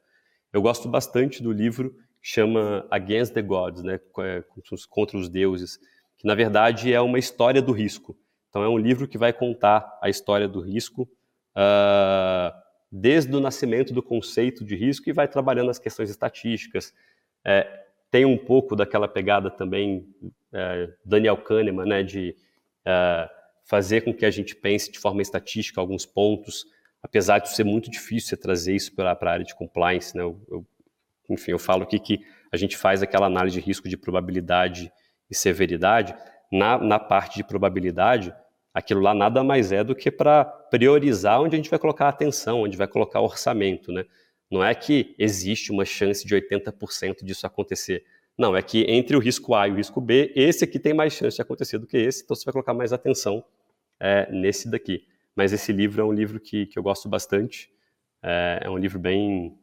[0.53, 4.45] Eu gosto bastante do livro que chama Against the Gods, né, é,
[4.91, 5.79] contra os deuses,
[6.18, 8.14] que na verdade é uma história do risco.
[8.51, 11.09] Então é um livro que vai contar a história do risco,
[11.57, 16.92] uh, desde o nascimento do conceito de risco e vai trabalhando as questões estatísticas.
[17.42, 20.07] É, tem um pouco daquela pegada também,
[20.53, 22.36] é, Daniel Kahneman, né, de
[22.84, 23.30] é,
[23.64, 26.66] fazer com que a gente pense de forma estatística alguns pontos,
[27.03, 30.14] apesar de ser muito difícil trazer isso para a área de compliance.
[30.14, 30.66] Né, eu, eu,
[31.30, 32.20] enfim, eu falo aqui que
[32.53, 34.92] a gente faz aquela análise de risco de probabilidade
[35.30, 36.14] e severidade.
[36.53, 38.34] Na, na parte de probabilidade,
[38.73, 42.62] aquilo lá nada mais é do que para priorizar onde a gente vai colocar atenção,
[42.62, 44.05] onde vai colocar orçamento, né?
[44.51, 48.05] Não é que existe uma chance de 80% disso acontecer.
[48.37, 51.12] Não, é que entre o risco A e o risco B, esse aqui tem mais
[51.12, 53.45] chance de acontecer do que esse, então você vai colocar mais atenção
[54.01, 55.07] é, nesse daqui.
[55.35, 57.70] Mas esse livro é um livro que, que eu gosto bastante,
[58.23, 59.59] é, é um livro bem,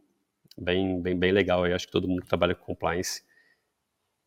[0.58, 1.66] bem, bem, bem legal.
[1.68, 3.24] Eu acho que todo mundo que trabalha com compliance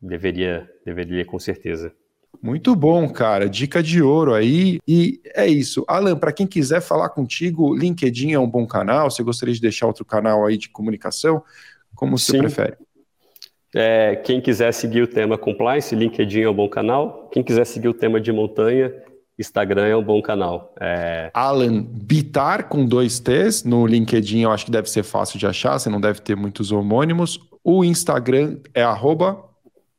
[0.00, 1.94] deveria, deveria com certeza.
[2.40, 3.48] Muito bom, cara.
[3.48, 4.80] Dica de ouro aí.
[4.86, 5.84] E é isso.
[5.88, 9.10] Alan, para quem quiser falar contigo, LinkedIn é um bom canal.
[9.10, 11.42] Você gostaria de deixar outro canal aí de comunicação?
[11.94, 12.76] Como você prefere?
[13.74, 17.28] É, quem quiser seguir o tema compliance, LinkedIn é um bom canal.
[17.32, 18.92] Quem quiser seguir o tema de montanha,
[19.38, 20.74] Instagram é um bom canal.
[20.80, 21.30] É...
[21.32, 23.64] Alan Bitar com dois T's.
[23.64, 26.70] No LinkedIn eu acho que deve ser fácil de achar, você não deve ter muitos
[26.70, 27.40] homônimos.
[27.64, 29.44] O Instagram é arroba...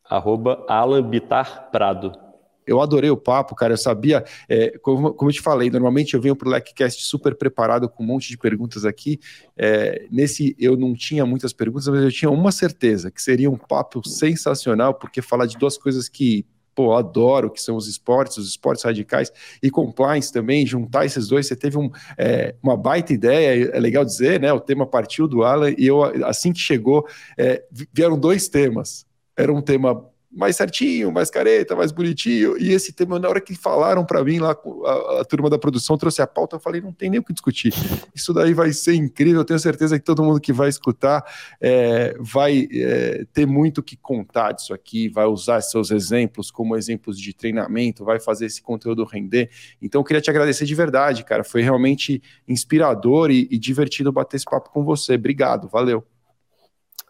[0.08, 2.23] Arroba Alan Bitar Prado.
[2.66, 3.74] Eu adorei o papo, cara.
[3.74, 7.36] Eu sabia, é, como, como eu te falei, normalmente eu venho para o LECCast super
[7.36, 9.20] preparado com um monte de perguntas aqui.
[9.58, 13.58] É, nesse eu não tinha muitas perguntas, mas eu tinha uma certeza, que seria um
[13.58, 16.46] papo sensacional, porque falar de duas coisas que
[16.76, 21.48] pô, adoro, que são os esportes, os esportes radicais e compliance também, juntar esses dois,
[21.48, 24.52] você teve um, é, uma baita ideia, é legal dizer, né?
[24.52, 27.08] O tema partiu do Alan e eu, assim que chegou,
[27.38, 29.06] é, vieram dois temas.
[29.36, 30.06] Era um tema
[30.36, 32.58] mais certinho, mais careta, mais bonitinho.
[32.58, 35.98] E esse tema, na hora que falaram para mim lá, a, a, turma da produção
[35.98, 37.74] trouxe a pauta, eu falei, não tem nem o que discutir.
[38.16, 41.24] Isso daí vai ser incrível, eu tenho certeza que todo mundo que vai escutar
[41.62, 47.20] é, vai é, ter muito que contar disso aqui, vai usar seus exemplos como exemplos
[47.20, 49.50] de treinamento, vai fazer esse conteúdo render.
[49.82, 51.44] Então, eu queria te agradecer de verdade, cara.
[51.44, 55.14] Foi realmente inspirador e, e divertido bater esse papo com você.
[55.14, 56.04] Obrigado, valeu.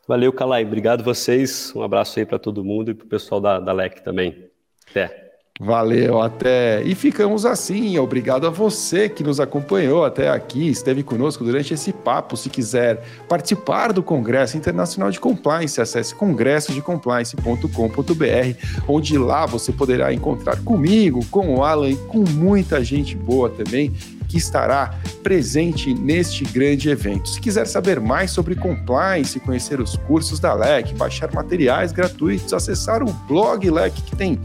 [0.07, 0.65] Valeu, Calai.
[0.65, 1.71] Obrigado vocês.
[1.75, 4.49] Um abraço aí para todo mundo e para o pessoal da, da LEC também.
[4.89, 5.23] Até.
[5.59, 6.81] Valeu, até.
[6.81, 7.99] E ficamos assim.
[7.99, 12.35] Obrigado a você que nos acompanhou até aqui, esteve conosco durante esse papo.
[12.35, 20.59] Se quiser participar do Congresso Internacional de Compliance, acesse congressodecompliance.com.br, onde lá você poderá encontrar
[20.63, 23.93] comigo, com o Alan e com muita gente boa também
[24.33, 27.29] que estará presente neste grande evento.
[27.29, 33.03] Se quiser saber mais sobre compliance, conhecer os cursos da LEC, baixar materiais gratuitos, acessar
[33.03, 34.39] o blog LEC, que tem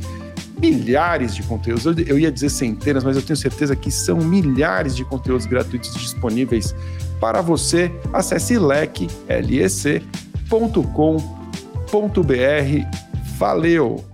[0.60, 1.86] milhares de conteúdos.
[2.06, 6.74] Eu, ia dizer centenas, mas eu tenho certeza que são milhares de conteúdos gratuitos disponíveis
[7.18, 7.90] para você.
[8.12, 10.02] Acesse lec.com.br.
[13.38, 14.07] Valeu!